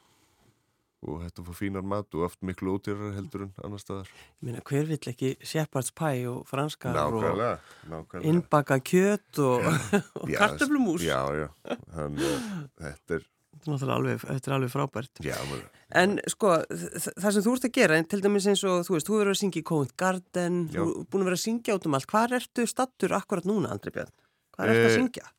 og 1.04 1.24
þetta 1.26 1.46
fór 1.48 1.60
fínar 1.60 1.86
mat 1.86 2.16
og 2.16 2.28
oft 2.30 2.40
miklu 2.46 2.78
ódýrar 2.78 3.14
heldur 3.18 3.48
en 3.48 3.54
annar 3.66 3.82
staðar 3.84 4.10
Ég 4.14 4.48
meina 4.48 4.64
hver 4.70 4.88
vill 4.90 5.12
ekki 5.14 5.36
Shepard's 5.44 5.94
pie 5.96 6.24
og 6.32 6.48
franskar 6.50 6.96
nákvæmlega, 6.98 7.60
og 8.00 8.18
innbaka 8.24 8.80
kjöt 8.80 9.44
og, 9.44 9.68
og 10.22 10.32
kartöflumús 10.32 11.06
Já, 11.06 11.22
já, 11.36 11.48
þannig 11.94 12.28
að 12.30 12.50
þetta 12.80 13.20
er 13.20 13.30
Þetta 13.64 13.86
er 13.86 13.92
alveg, 13.94 14.24
þetta 14.24 14.50
er 14.50 14.56
alveg 14.58 14.72
frábært. 14.74 15.20
Já, 15.24 15.36
maður. 15.48 15.68
En 16.02 16.16
sko, 16.32 16.56
það 16.74 17.36
sem 17.36 17.44
þú 17.46 17.54
ert 17.54 17.68
að 17.68 17.76
gera, 17.78 18.00
til 18.12 18.20
dæmis 18.24 18.48
eins 18.50 18.64
og 18.68 18.82
þú 18.88 18.96
veist, 18.96 19.08
þú 19.08 19.20
verður 19.20 19.36
að 19.36 19.40
syngja 19.40 19.62
í 19.62 19.68
Covent 19.70 19.94
Garden, 20.02 20.58
Já. 20.74 20.80
þú 20.80 20.88
er 20.90 21.08
búin 21.14 21.24
að 21.24 21.30
vera 21.30 21.38
að 21.38 21.44
syngja 21.44 21.78
át 21.78 21.88
um 21.88 21.98
allt. 21.98 22.10
Hvað 22.12 22.36
ertu 22.40 22.66
stattur 22.68 23.16
akkurat 23.16 23.48
núna, 23.48 23.72
Andri 23.76 23.94
Björn? 23.96 24.12
Hvað 24.58 24.74
ertu 24.74 24.82
eh, 24.82 24.90
að 24.90 24.98
syngja? 24.98 25.30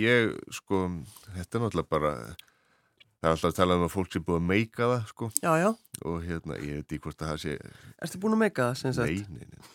Ég, 0.00 0.32
sko, 0.58 0.80
þetta 1.36 1.58
er 1.60 1.64
náttúrulega 1.66 1.92
bara, 1.92 2.12
það 3.22 3.28
er 3.28 3.36
alltaf 3.36 3.52
að 3.52 3.58
tala 3.60 3.76
um 3.78 3.84
að 3.86 3.92
fólk 3.94 4.10
sé 4.10 4.22
búin 4.26 4.40
að 4.40 4.48
meika 4.50 4.88
það, 4.90 5.04
sko. 5.12 5.28
Já, 5.38 5.52
já. 5.62 5.68
Og 6.10 6.18
hérna, 6.26 6.58
ég 6.58 6.80
veit 6.80 6.88
ekki 6.88 7.04
hvort 7.06 7.22
að 7.22 7.30
það 7.30 7.40
sé... 7.44 7.54
Ertu 8.02 8.20
búin 8.24 8.36
að 8.36 8.42
meika 8.42 8.66
það, 8.66 8.80
sem 8.82 8.96
sagt? 8.98 9.12
Nei, 9.12 9.38
nei, 9.38 9.46
nei. 9.52 9.70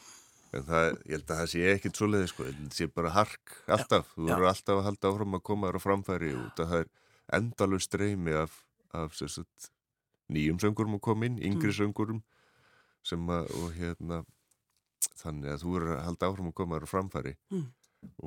En 0.58 0.68
það, 0.68 0.86
ég 0.92 1.16
held 1.16 1.32
að 1.32 1.42
það 1.42 1.50
sé 1.54 1.64
ekkit 1.72 2.00
svo 2.00 2.10
leiði, 2.12 2.30
sko. 2.34 2.48
Það 2.50 2.76
sé 2.76 2.90
bara 2.92 3.14
hark, 3.16 3.56
alltaf. 3.78 4.12
Já, 4.12 4.18
þú 4.18 4.30
verður 4.32 4.52
alltaf 4.52 4.82
að 4.82 4.88
halda 4.90 5.12
áfram 5.12 5.38
að 5.40 5.46
koma 5.50 5.72
þér 5.72 5.80
á 5.80 5.86
framfæri 5.86 6.32
út 6.36 6.62
að 6.64 6.74
það 6.74 6.84
er 6.84 6.92
endalur 7.38 7.84
streymi 7.84 8.36
af, 8.44 8.62
af 8.96 9.16
sagt, 9.20 9.72
nýjum 10.34 10.60
söngurum 10.62 10.98
að 10.98 11.06
koma 11.08 11.28
inn, 11.28 11.40
yngri 11.40 11.72
mm. 11.72 11.78
söngurum 11.78 12.24
sem 13.08 13.32
að, 13.32 13.48
og 13.62 13.72
hérna 13.78 14.22
þannig 15.18 15.54
að 15.54 15.64
þú 15.64 15.78
eru 15.80 15.94
að 15.96 16.04
halda 16.08 16.30
áfram 16.30 16.52
að 16.52 16.58
koma 16.60 16.78
þér 16.78 16.88
á 16.88 16.94
framfæri 16.94 17.34
mm. 17.54 17.66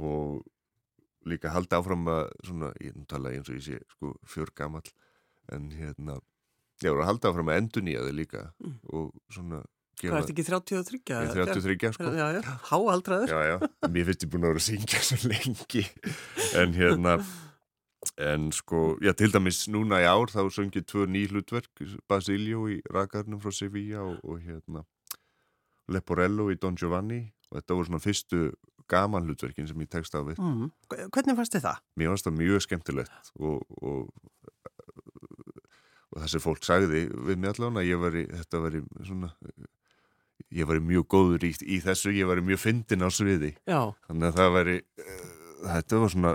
og 0.01 1.29
líka 1.29 1.53
halda 1.55 1.81
áfram 1.81 2.09
að 2.11 2.23
svona, 2.47 2.73
ég 2.81 2.97
tala 3.11 3.35
eins 3.35 3.51
og 3.51 3.59
ég 3.59 3.67
sé 3.67 3.81
sko 3.95 4.15
fjör 4.29 4.53
gammal 4.57 4.85
en 5.55 5.69
hérna 5.75 6.17
ég 6.85 6.95
voru 6.95 7.05
að 7.05 7.11
halda 7.11 7.31
áfram 7.31 7.53
að 7.53 7.61
endur 7.61 7.85
nýja 7.87 8.07
þig 8.07 8.17
líka 8.23 8.47
mm. 8.63 8.81
og 8.95 9.13
svona 9.35 9.63
Hvað 10.01 10.17
ert 10.17 10.31
ekki 10.33 10.45
33? 10.47 10.99
Ég 11.13 11.35
er 11.43 11.51
33 11.51 11.93
sko 11.93 12.11
Já, 12.17 12.27
já, 12.33 12.41
háaldraður 12.71 13.33
Já, 13.35 13.41
já, 13.51 13.57
mér 13.93 14.07
finnst 14.09 14.25
ég 14.25 14.31
búin 14.33 14.47
að 14.47 14.55
vera 14.55 14.63
að 14.63 14.67
syngja 14.71 15.03
svo 15.05 15.19
lengi 15.29 15.83
en 16.57 16.73
hérna 16.73 17.17
En 18.17 18.47
sko, 18.57 18.95
já 19.05 19.13
til 19.13 19.29
dæmis 19.35 19.67
núna 19.69 19.99
í 20.01 20.07
ár 20.09 20.33
þá 20.33 20.47
söngið 20.57 20.87
tvö 20.89 21.05
ný 21.05 21.27
hlutverk 21.29 21.85
Basilio 22.09 22.65
í 22.73 22.79
Rakarnum 22.89 23.43
frá 23.45 23.53
Sevilla 23.53 24.07
og, 24.07 24.17
og 24.25 24.41
hérna 24.41 24.87
Leporello 25.93 26.49
í 26.49 26.57
Don 26.57 26.79
Giovanni 26.81 27.27
og 27.51 27.59
þetta 27.59 27.77
voru 27.77 27.91
svona 27.91 28.01
fyrstu 28.01 28.43
gaman 28.91 29.27
hlutverkin 29.29 29.69
sem 29.69 29.85
ég 29.85 29.91
tekst 29.91 30.15
á 30.17 30.21
við. 30.27 30.39
Mm. 30.41 30.71
Hvernig 31.15 31.39
fannst 31.39 31.55
þið 31.55 31.67
það? 31.67 31.83
Mér 31.99 32.13
fannst 32.13 32.27
það 32.27 32.39
mjög 32.41 32.65
skemmtilegt 32.67 33.33
og, 33.39 33.77
og, 33.83 34.31
og 36.11 36.31
sem 36.31 36.43
fólk 36.43 36.65
sagði 36.67 37.05
við 37.11 37.37
mig 37.39 37.53
allavega 37.53 37.85
að 37.85 37.91
ég 37.91 38.01
var 38.03 38.17
í, 38.19 38.25
þetta 38.41 38.63
var 38.65 38.77
í 38.77 38.83
svona, 39.07 39.31
ég 40.61 40.71
var 40.71 40.81
í 40.81 40.85
mjög 40.89 41.07
góður 41.15 41.47
í, 41.47 41.53
í 41.63 41.79
þessu, 41.85 42.15
ég 42.17 42.31
var 42.31 42.41
í 42.41 42.47
mjög 42.47 42.63
fyndin 42.65 43.07
á 43.07 43.09
sviði. 43.15 43.53
Já. 43.69 43.81
Þannig 44.09 44.31
að 44.31 44.41
það 44.41 44.57
var 44.57 44.73
í, 44.73 44.79
þetta 45.67 46.03
var 46.03 46.15
svona 46.15 46.35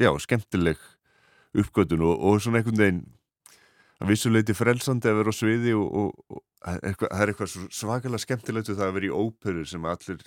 já, 0.00 0.10
skemmtileg 0.24 0.88
uppgötun 1.54 2.06
og, 2.06 2.16
og 2.18 2.40
svona 2.42 2.62
einhvern 2.62 2.80
veginn 2.80 3.04
að 4.02 4.10
vissuleiti 4.10 4.56
frelsandi 4.56 5.10
að 5.10 5.20
vera 5.20 5.34
á 5.34 5.38
sviði 5.38 5.74
og, 5.78 5.84
og, 6.00 6.24
og 6.34 6.42
eitthvað, 6.64 7.10
það 7.12 7.20
er 7.20 7.32
eitthvað 7.32 7.54
svakalega 7.78 8.24
skemmtilegt 8.24 8.72
það 8.72 8.88
að 8.88 8.96
vera 8.96 9.10
í 9.10 9.14
óperu 9.14 9.66
sem 9.68 9.86
allir 9.86 10.24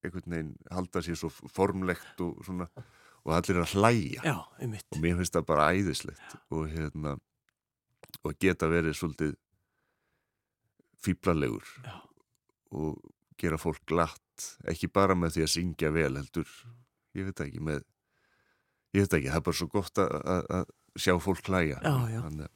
einhvern 0.00 0.34
veginn 0.34 0.54
halda 0.72 1.02
sér 1.04 1.18
svo 1.20 1.30
formlegt 1.52 2.22
og 2.24 2.40
svona 2.46 2.70
og 3.20 3.34
allir 3.36 3.60
að 3.60 3.74
hlæja 3.76 4.22
Já, 4.24 4.36
og 4.40 5.02
mér 5.02 5.18
finnst 5.18 5.36
það 5.36 5.48
bara 5.50 5.68
æðislegt 5.74 6.38
og 6.48 6.70
hérna 6.72 7.18
og 8.24 8.36
geta 8.40 8.68
verið 8.70 8.96
svolítið 8.98 9.34
fýblalegur 11.00 11.66
og 12.76 13.00
gera 13.40 13.58
fólk 13.60 13.82
glatt 13.88 14.50
ekki 14.68 14.90
bara 14.92 15.16
með 15.16 15.36
því 15.36 15.46
að 15.46 15.52
syngja 15.54 15.92
vel 15.94 16.12
heldur 16.16 16.50
ég 17.16 17.28
veit 17.28 17.44
ekki 17.46 17.62
með 17.64 17.82
ég 18.96 19.04
veit 19.04 19.18
ekki, 19.18 19.30
það 19.30 19.40
er 19.40 19.46
bara 19.48 19.60
svo 19.60 19.70
gott 19.72 20.02
að 20.02 20.64
sjá 20.98 21.14
fólk 21.22 21.46
hlæja 21.48 21.78
já, 21.80 21.94
já. 22.10 22.20
Þannig, 22.26 22.50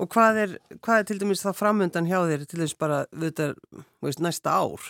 Og 0.00 0.08
hvað 0.10 0.38
er, 0.42 0.52
hvað 0.82 1.00
er 1.00 1.08
til 1.08 1.18
dæmis 1.20 1.42
það 1.44 1.58
framöndan 1.58 2.08
hjá 2.08 2.18
þér 2.26 2.44
til 2.48 2.60
þess 2.62 2.78
bara 2.80 3.02
þetta, 3.12 3.48
veist, 4.02 4.22
næsta 4.24 4.54
ár? 4.56 4.86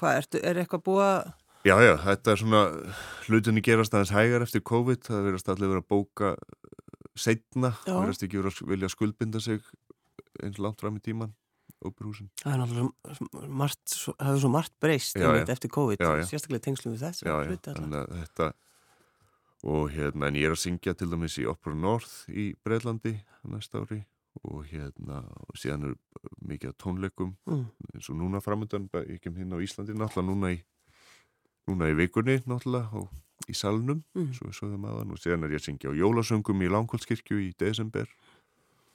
Hvað, 0.00 0.20
er, 0.20 0.28
er 0.40 0.60
eitthvað 0.62 0.84
búið 0.86 1.06
að... 1.08 1.32
Já, 1.64 1.74
já, 1.80 1.92
þetta 2.04 2.32
er 2.32 2.40
svona 2.40 2.62
hlutinni 3.26 3.64
gerast 3.64 3.96
aðeins 3.96 4.12
hægar 4.14 4.44
eftir 4.44 4.64
COVID, 4.68 5.02
það 5.08 5.28
verðast 5.28 5.50
allir 5.52 5.72
verið 5.72 5.82
að 5.82 5.90
bóka 5.94 6.32
setna, 7.18 7.72
það 7.84 8.00
verðast 8.02 8.26
ekki 8.26 8.44
vilja 8.68 8.90
skuldbinda 8.92 9.40
sig 9.42 9.62
eins 10.42 10.60
langt 10.62 10.82
fram 10.82 10.98
í 10.98 11.02
tíman. 11.04 11.34
Það 12.40 12.52
er 12.54 12.60
náttúrulega 12.62 13.48
margt, 13.60 13.82
það 13.92 14.28
hefur 14.28 14.42
svo 14.44 14.50
margt 14.54 14.74
breyst 14.80 15.18
já, 15.20 15.26
já. 15.36 15.44
eftir 15.52 15.72
COVID, 15.74 16.00
já, 16.00 16.24
sérstaklega 16.30 16.64
tengslum 16.64 16.94
við 16.94 17.04
þess. 17.04 17.24
Þetta 17.24 18.52
og 19.64 19.92
hérna 19.94 20.28
en 20.28 20.36
ég 20.36 20.48
er 20.48 20.54
að 20.54 20.60
syngja 20.60 20.92
til 20.98 21.08
dæmis 21.12 21.38
í 21.40 21.46
Opera 21.48 21.76
North 21.78 22.28
í 22.28 22.50
Breitlandi 22.64 23.14
næsta 23.48 23.80
ári 23.80 24.02
og 24.42 24.66
hérna 24.68 25.22
og 25.46 25.56
síðan 25.60 25.88
er 25.88 25.94
mikið 26.44 26.74
tónleikum 26.82 27.32
mm. 27.48 27.64
eins 27.94 28.10
og 28.12 28.18
núna 28.20 28.42
framöndan 28.44 28.90
ekki 29.04 29.30
um 29.30 29.38
hérna 29.38 29.60
á 29.60 29.64
Íslandi, 29.64 29.96
náttúrulega 29.96 30.28
núna 30.28 30.52
í 30.52 30.58
núna 31.70 31.88
í 31.88 31.96
vikunni 31.96 32.40
náttúrulega 32.44 33.00
og 33.00 33.08
í 33.50 33.54
salnum, 33.56 34.02
mm. 34.16 34.32
svo 34.36 34.70
aðan 34.72 35.12
og 35.12 35.20
síðan 35.20 35.46
er 35.46 35.54
ég 35.56 35.62
að 35.62 35.66
syngja 35.68 35.92
á 35.92 35.98
jólasöngum 35.98 36.64
í 36.64 36.70
Langholtskirkju 36.72 37.40
í 37.44 37.50
desember. 37.60 38.08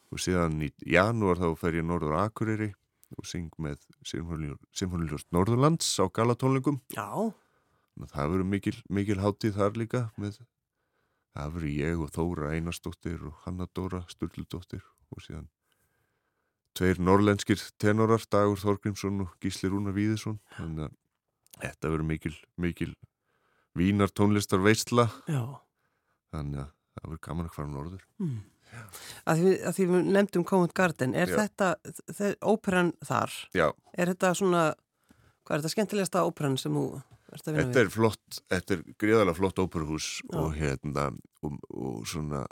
Og 0.10 0.22
síðan 0.24 0.58
í 0.66 0.72
janúar 0.90 1.38
þá 1.38 1.50
fer 1.60 1.78
ég 1.78 1.86
norður 1.86 2.18
Akureyri 2.24 2.72
og 3.18 3.26
syng 3.26 3.52
með 3.62 3.82
Sinfoniljóst 4.06 5.30
Norðurlands 5.34 5.90
á 5.98 6.06
galatónlingum 6.14 6.80
Já. 6.94 7.10
Það 8.00 8.34
verður 8.34 8.48
mikil, 8.48 8.76
mikil 8.88 9.20
hátíð 9.20 9.58
þar 9.58 9.80
líka 9.82 10.02
með 10.18 10.40
það 11.36 11.56
verður 11.56 11.74
ég 11.74 12.04
og 12.04 12.12
Þóra 12.16 12.52
Einarstóttir 12.56 13.24
og 13.28 13.42
Hanna 13.46 13.68
Dóra 13.76 14.04
Sturldóttir 14.12 14.86
og 15.10 15.24
síðan 15.26 15.50
tveir 16.78 17.02
norlenskir 17.04 17.60
tenorar 17.82 18.24
Dagur 18.32 18.60
Þorgrímsson 18.62 19.26
og 19.26 19.34
Gísli 19.44 19.68
Rúnar 19.72 19.96
Víðisson. 19.98 20.38
Þannig 20.56 20.86
að 20.88 20.94
þetta 21.66 21.92
verður 21.92 22.08
mikil, 22.08 22.36
mikil 22.56 22.94
vínar 23.78 24.14
tónlistar 24.14 24.62
veistla 24.64 25.08
þannig 25.28 26.64
að 26.64 26.70
það 26.70 27.06
verður 27.06 27.22
gaman 27.28 27.50
að 27.50 27.58
fara 27.58 27.74
norður 27.74 28.08
mm. 28.22 28.40
Að 29.26 29.40
því, 29.40 29.52
að 29.66 29.74
því 29.76 29.86
við 29.90 30.10
nefndum 30.14 30.44
Covent 30.46 30.74
Garden 30.78 31.16
er 31.18 31.32
Já. 31.32 31.40
þetta, 31.40 31.70
óperan 32.46 32.92
þar 33.02 33.34
Já. 33.58 33.66
er 33.98 34.12
þetta 34.14 34.30
svona 34.38 34.62
hvað 35.42 35.56
er 35.56 35.64
þetta 35.64 35.72
skemmtilegasta 35.74 36.26
óperan 36.28 36.58
sem 36.62 36.76
þú 36.78 36.84
ert 37.34 37.48
að 37.48 37.56
vinna 37.56 37.64
við? 37.64 37.72
Þetta 37.72 37.82
er 37.82 37.90
flott, 37.96 38.40
þetta 38.54 38.76
er 38.76 38.84
gríðalega 39.02 39.38
flott 39.40 39.62
óperuhús 39.64 40.10
og 40.38 40.54
hérna 40.60 41.08
og, 41.42 41.58
og 41.74 42.04
svona 42.10 42.44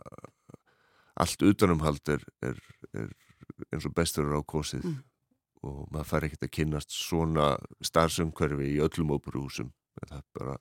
allt 1.21 1.45
utanumhald 1.45 2.13
er, 2.13 2.25
er, 2.45 2.57
er 2.97 3.13
eins 3.73 3.85
og 3.85 3.93
bestur 3.97 4.33
á 4.33 4.41
kosið 4.41 4.85
mm. 4.85 4.97
og 5.69 5.83
maður 5.93 6.09
fær 6.11 6.27
ekkert 6.27 6.47
að 6.47 6.55
kynast 6.57 6.97
svona 6.97 7.51
starfsumkverfi 7.85 8.73
í 8.75 8.81
öllum 8.85 9.13
óperuhúsum 9.17 9.71
þetta 9.97 10.19
er 10.19 10.25
bara, 10.37 10.57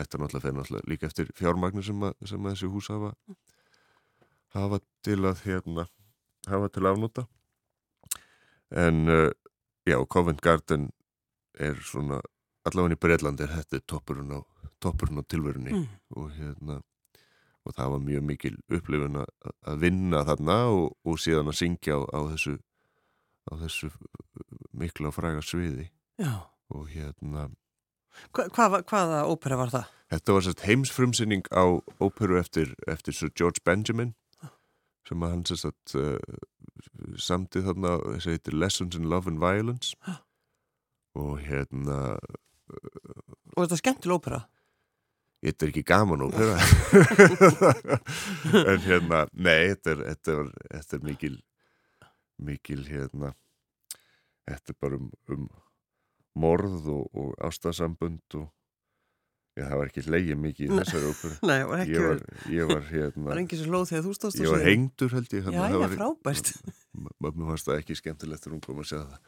þetta 0.00 0.20
náttúrulega 0.20 0.44
fyrir 0.46 0.58
náttúrulega 0.58 0.92
líka 0.92 1.08
eftir 1.10 1.30
fjármagnir 1.38 1.86
sem, 1.86 2.04
að, 2.06 2.16
sem 2.28 2.46
að 2.46 2.56
þessi 2.56 2.72
hús 2.74 2.90
hafa 2.92 3.12
hafa 4.54 4.80
til 5.06 5.20
að 5.28 5.44
hérna, 5.46 5.86
hafa 6.50 6.70
til 6.74 6.86
afnúta 6.90 7.26
en 8.70 9.08
uh, 9.10 9.30
já, 9.86 9.98
Covent 10.06 10.40
Garden 10.42 10.90
er 11.58 11.78
svona 11.84 12.20
allavega 12.66 12.96
í 12.96 13.00
Breitlandi 13.00 13.46
er 13.46 13.54
þetta 13.54 13.82
toppurinn 13.88 14.34
á, 14.36 14.40
toppurinn 14.82 15.22
á 15.22 15.24
tilverunni 15.24 15.74
mm. 15.74 15.86
og 16.16 16.32
hérna 16.36 16.80
og 17.66 17.76
það 17.76 17.92
var 17.92 18.04
mjög 18.04 18.26
mikil 18.26 18.54
upplifun 18.72 19.20
að 19.20 19.82
vinna 19.82 20.24
þarna 20.24 20.58
og, 20.72 20.94
og 21.04 21.18
síðan 21.20 21.50
að 21.52 21.58
syngja 21.60 21.98
á, 21.98 22.00
á 22.08 22.20
þessu 22.32 22.56
á 23.50 23.52
þessu 23.60 23.90
mikla 24.76 25.10
og 25.10 25.16
fræga 25.16 25.42
sviði 25.44 25.90
Já. 26.20 26.46
og 26.72 26.88
hérna 26.92 27.48
Hva, 28.34 28.46
hvað, 28.54 28.76
Hvaða 28.90 29.24
ópera 29.30 29.58
var 29.60 29.72
það? 29.74 29.96
Þetta 30.10 30.34
var 30.34 30.44
sérst 30.46 30.64
heimsfrumsinning 30.66 31.44
á 31.54 31.64
óperu 32.02 32.38
eftir, 32.40 32.72
eftir 32.90 33.14
Sir 33.14 33.30
George 33.38 33.62
Benjamin 33.64 34.14
sem 35.06 35.22
að 35.24 35.34
hann 35.34 35.44
sérst 35.48 35.94
uh, 35.98 36.18
samtið 37.18 37.70
þarna 37.70 37.96
þessi 38.16 38.34
heitir 38.36 38.56
Lessons 38.58 38.98
in 38.98 39.08
Love 39.10 39.30
and 39.30 39.42
Violence 39.42 39.94
og 41.18 41.38
hérna 41.46 42.16
uh, 42.16 43.28
Og 43.56 43.64
þetta 43.64 43.76
er 43.76 43.80
skemmtileg 43.82 44.20
ópera? 44.20 44.40
Þetta 45.40 45.64
er 45.66 45.70
ekki 45.72 45.86
gaman 45.88 46.26
ópera 46.26 46.58
en 48.74 48.82
hérna 48.84 49.24
nei, 49.32 49.70
þetta 49.72 49.94
er, 49.94 50.04
þetta 50.10 50.36
er, 50.36 50.52
þetta 50.74 50.98
er 50.98 51.06
mikil 51.06 51.38
mikil 52.40 52.84
hérna 52.88 53.32
þetta 54.48 54.74
er 54.74 54.78
bara 54.82 55.00
um, 55.00 55.10
um 55.32 55.48
morð 56.40 56.88
og, 56.92 57.06
og 57.16 57.36
ástasambund 57.46 58.38
og 58.40 58.48
já, 59.58 59.64
það 59.66 59.76
var 59.80 59.90
ekki 59.90 60.04
leiðið 60.06 60.38
mikið 60.40 60.66
í 60.66 60.78
þessari 60.78 61.10
óperu. 61.10 61.32
Nei, 61.50 61.58
var 61.68 61.82
ekki 61.84 61.96
ég 61.96 62.06
var, 62.06 62.22
ég 62.54 62.70
var 62.70 62.86
hérna 62.90 63.26
var 63.30 63.42
engið 63.42 63.62
svo 63.62 63.72
lóð 63.74 63.88
þegar 63.90 64.04
þú 64.06 64.14
stóðst 64.18 64.40
ég 64.40 64.52
var 64.52 64.64
hengdur 64.66 65.16
held 65.16 65.34
ég 65.36 65.50
já, 65.50 65.64
já, 65.74 65.88
frábært. 65.96 66.52
Mér 67.20 67.44
fannst 67.50 67.68
það 67.68 67.82
ekki 67.82 67.98
skemmtilegt 67.98 68.44
þegar 68.44 68.56
hún 68.56 68.64
kom 68.64 68.80
að 68.82 68.88
segja 68.90 69.04
það. 69.10 69.20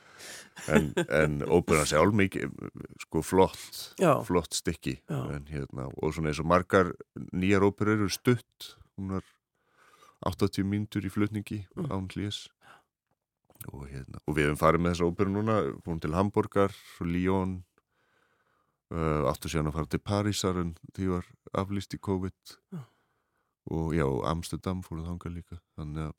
En, 0.76 0.88
en 1.20 1.36
óperan 1.46 1.88
sjálf 1.88 2.16
mikið 2.18 2.56
sko 3.04 3.22
flott 3.24 3.84
já. 4.02 4.12
flott 4.26 4.56
stykki. 4.58 4.96
En, 5.12 5.46
hérna, 5.50 5.86
og 5.94 6.16
svona 6.16 6.32
eins 6.32 6.42
og 6.42 6.50
margar 6.50 6.90
nýjar 7.30 7.68
óperur 7.68 8.00
eru 8.00 8.10
stutt. 8.12 8.72
Hún 8.98 9.14
var 9.16 9.28
80 10.28 10.66
mínutur 10.68 11.06
í 11.06 11.10
flutningi 11.10 11.62
mm. 11.74 11.88
án 11.90 12.10
hlýs 12.12 12.44
og, 13.70 13.84
hérna, 13.90 14.20
og 14.26 14.36
við 14.36 14.48
hefum 14.48 14.60
farið 14.60 14.82
með 14.82 14.94
þessa 14.94 15.10
óperu 15.10 15.34
núna 15.34 15.58
fórum 15.84 16.00
til 16.02 16.16
Hamburger, 16.16 16.74
Lyon 17.06 17.60
uh, 18.92 19.28
áttu 19.30 19.50
síðan 19.50 19.70
að 19.70 19.78
fara 19.78 19.92
til 19.92 20.02
Parísar 20.02 20.58
en 20.62 20.74
því 20.96 21.12
var 21.12 21.28
aflýst 21.62 21.96
í 21.96 22.00
COVID 22.02 22.56
já. 22.74 22.82
og 23.76 23.94
já, 23.96 24.06
Amsterdam 24.32 24.82
fóruð 24.86 25.08
þanga 25.10 25.32
líka 25.36 25.60
þannig 25.78 26.08
að 26.08 26.12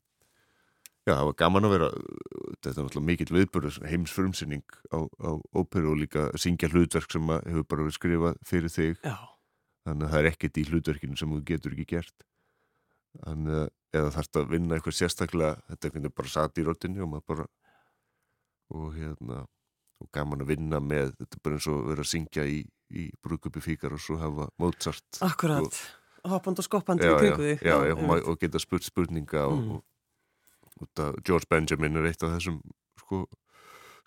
já, 1.04 1.14
það 1.14 1.28
var 1.30 1.38
gaman 1.44 1.68
að 1.68 1.76
vera 1.76 1.92
þetta 1.94 2.74
er 2.74 2.80
náttúrulega 2.80 3.08
mikill 3.12 3.38
viðbörður 3.38 3.80
heims 3.92 4.16
frumsynning 4.16 4.78
á, 4.96 5.00
á 5.04 5.32
óperu 5.58 5.94
og 5.94 6.02
líka 6.04 6.28
syngja 6.40 6.72
hlutverk 6.72 7.12
sem 7.12 7.34
hefur 7.36 7.68
bara 7.68 7.88
verið 7.88 7.98
skrifað 8.00 8.44
fyrir 8.48 8.74
þig 8.74 9.02
já. 9.04 9.18
þannig 9.88 10.08
að 10.08 10.14
það 10.14 10.22
er 10.22 10.32
ekkert 10.32 10.62
í 10.62 10.68
hlutverkinu 10.70 11.20
sem 11.20 11.36
þú 11.36 11.42
getur 11.52 11.76
ekki 11.76 11.90
gert 11.98 12.30
þannig 13.22 13.60
að 13.62 13.72
eða 13.94 14.14
þarfst 14.16 14.40
að 14.40 14.54
vinna 14.54 14.78
eitthvað 14.78 14.96
sérstaklega 14.98 15.58
þetta 15.68 15.74
er 15.74 15.90
einhvern 15.90 16.06
veginn 16.06 16.18
bara 16.18 16.34
satt 16.34 16.58
í 16.58 16.66
röttinni 16.66 17.04
og 17.06 17.18
bara 17.30 17.46
og 18.74 18.96
hérna 18.98 19.44
og 20.02 20.10
gaman 20.16 20.44
að 20.44 20.54
vinna 20.54 20.80
með 20.84 21.14
þetta 21.20 21.38
er 21.38 21.44
bara 21.46 21.60
eins 21.60 21.68
og 21.72 21.84
vera 21.92 22.06
að 22.06 22.10
syngja 22.10 22.46
í, 22.50 22.64
í 22.90 23.04
brúkupi 23.24 23.62
fíkar 23.64 23.94
og 23.96 24.02
svo 24.02 24.18
hafa 24.22 24.50
Mozart 24.62 25.22
Akkurat, 25.26 25.70
og, 25.70 26.32
hoppand 26.34 26.60
og 26.60 26.68
skoppand 26.68 27.04
þig 27.04 27.62
Já, 27.62 27.78
já, 27.86 27.94
og, 27.94 28.16
og 28.34 28.42
geta 28.42 28.62
spurt 28.62 28.88
spurninga 28.88 29.46
mm. 29.46 29.72
og, 29.78 29.84
George 31.24 31.48
Benjamin 31.50 32.02
er 32.02 32.10
eitt 32.10 32.26
af 32.26 32.34
þessum 32.34 32.58
sko, 33.00 33.22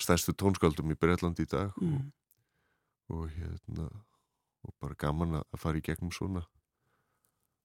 stærstu 0.03 0.35
tónskáldum 0.35 0.91
í 0.93 0.99
Breitlandi 0.99 1.47
í 1.47 1.49
dag. 1.49 1.71
Mm. 1.81 2.11
og 3.15 3.31
hérna 3.31 3.87
og 4.67 4.75
bara 4.83 4.99
gaman 4.99 5.39
að 5.39 5.61
fara 5.63 5.79
í 5.79 5.85
gegnum 5.87 6.11
svona 6.11 6.43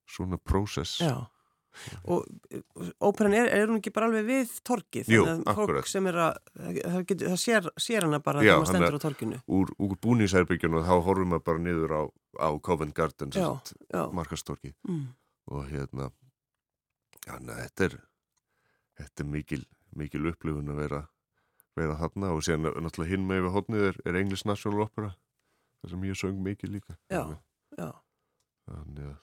svona 0.10 0.40
prósess 0.42 1.00
Já. 1.02 1.16
Og 2.04 2.26
óperan 3.00 3.32
er, 3.32 3.48
er 3.48 3.70
hún 3.70 3.78
ekki 3.80 3.94
bara 3.96 4.10
alveg 4.10 4.26
við 4.28 4.50
torkið 4.68 5.08
Jú, 5.14 5.22
akkurat. 5.48 5.88
sem 5.88 6.10
er 6.12 6.18
að, 6.20 6.40
það, 6.58 6.98
getur, 7.08 7.30
það 7.30 7.40
sér, 7.46 7.70
sér 7.80 8.08
hana 8.10 8.20
bara 8.20 8.44
þegar 8.44 8.60
maður 8.60 8.72
stendur 8.74 8.98
á 9.00 9.06
torkinu 9.06 9.40
Úr, 9.48 9.72
úr 9.80 9.96
búnísærbyggjunu 10.04 10.84
þá 10.84 10.92
horfum 11.08 11.38
við 11.38 11.46
bara 11.48 11.64
niður 11.64 11.96
á, 11.96 12.02
á 12.44 12.50
Covent 12.60 12.98
Garden 12.98 13.32
markastorkið 14.12 14.76
mm. 14.84 15.06
og 15.56 15.72
hérna 15.72 16.10
hana, 17.30 17.56
þetta 17.64 17.88
er 17.88 17.98
þetta 19.00 19.24
er 19.24 19.32
mikil, 19.38 19.64
mikil 19.96 20.28
upplifun 20.34 20.76
að 20.76 20.84
vera 20.84 21.04
vera 21.80 21.98
þarna. 22.00 22.32
Og 22.36 22.46
síðan 22.46 22.70
náttúrulega 22.86 23.16
hinn 23.16 23.28
með 23.28 23.46
við 23.46 23.56
hodnið 23.58 23.90
er, 23.90 24.00
er 24.06 24.22
English 24.22 24.48
National 24.50 24.86
Opera 24.86 25.14
það 25.82 25.94
sem 25.94 26.08
ég 26.10 26.20
söng 26.20 26.42
mikil 26.46 26.72
líka. 26.76 26.98
Já, 27.12 27.24
já. 27.78 27.90
Þannig 28.70 29.08
að 29.08 29.20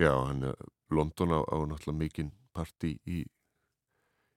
Já, 0.00 0.10
hann 0.26 0.42
er 0.42 0.56
London 0.90 1.36
á, 1.38 1.40
á 1.46 1.56
náttúrulega 1.70 1.98
mikinn 1.98 2.32
parti 2.54 2.96
í, 3.06 3.22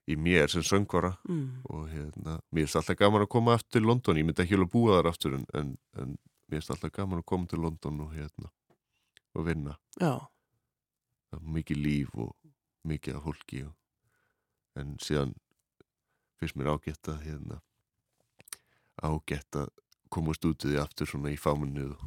í 0.10 0.18
mér 0.18 0.52
sem 0.52 0.66
söngvara 0.66 1.16
mm. 1.28 1.48
og 1.74 1.88
hérna, 1.90 2.38
mér 2.52 2.68
finnst 2.68 2.80
alltaf 2.82 3.00
gaman 3.00 3.26
að 3.26 3.32
koma 3.34 3.56
aftur 3.58 3.80
til 3.80 3.88
London, 3.90 4.20
ég 4.22 4.28
myndi 4.28 4.44
ekki 4.44 4.58
alveg 4.58 4.74
búa 4.74 5.00
þar 5.00 5.12
aftur 5.12 5.38
en, 5.40 5.48
en, 5.58 5.74
en 5.98 6.14
mér 6.48 6.60
finnst 6.60 6.74
alltaf 6.76 6.94
gaman 6.94 7.24
að 7.24 7.30
koma 7.34 7.50
til 7.50 7.64
London 7.66 8.04
og 8.06 8.14
hérna 8.14 8.52
og 9.38 9.48
vinna. 9.50 9.78
Er 11.34 11.42
mikið 11.58 11.82
líf 11.84 12.14
og 12.16 12.36
mikið 12.88 13.18
af 13.18 13.26
fólki 13.26 13.64
og, 13.66 13.74
en 14.78 14.96
síðan 15.02 15.34
finnst 16.38 16.58
mér 16.58 16.76
ágætt 16.76 17.10
að 17.12 17.26
hérna 17.26 17.62
ágætt 19.02 19.58
að 19.58 19.74
komast 20.14 20.46
út 20.48 20.64
í 20.66 20.72
því 20.72 20.80
aftur 20.82 21.10
svona 21.10 21.34
í 21.34 21.40
fámunni 21.42 21.84
og 21.90 22.06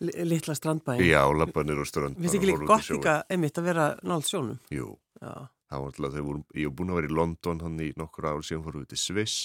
litla 0.00 0.54
strandbæin 0.54 1.02
Já, 1.04 1.22
lappanir 1.36 1.80
og 1.80 1.88
strand 1.88 2.18
Við 2.18 2.36
þykir 2.36 2.50
líka 2.50 2.68
gott 2.68 2.90
líka 2.90 3.14
einmitt 3.30 3.58
að 3.60 3.68
vera 3.70 3.86
nált 4.02 4.28
sjónum? 4.28 4.58
Jú, 4.74 4.90
Já. 5.20 5.46
það 5.70 5.84
var 5.84 5.92
alltaf 5.92 6.16
þegar 6.16 6.42
ég 6.58 6.68
hef 6.68 6.76
búin 6.78 6.92
að 6.92 7.00
vera 7.00 7.10
í 7.10 7.16
London 7.20 7.62
hann 7.64 7.80
í 7.80 7.88
nokkur 7.98 8.28
ár 8.30 8.44
síðan 8.44 8.66
fórum 8.66 8.84
við 8.84 8.92
til 8.92 9.00
Sviss. 9.00 9.38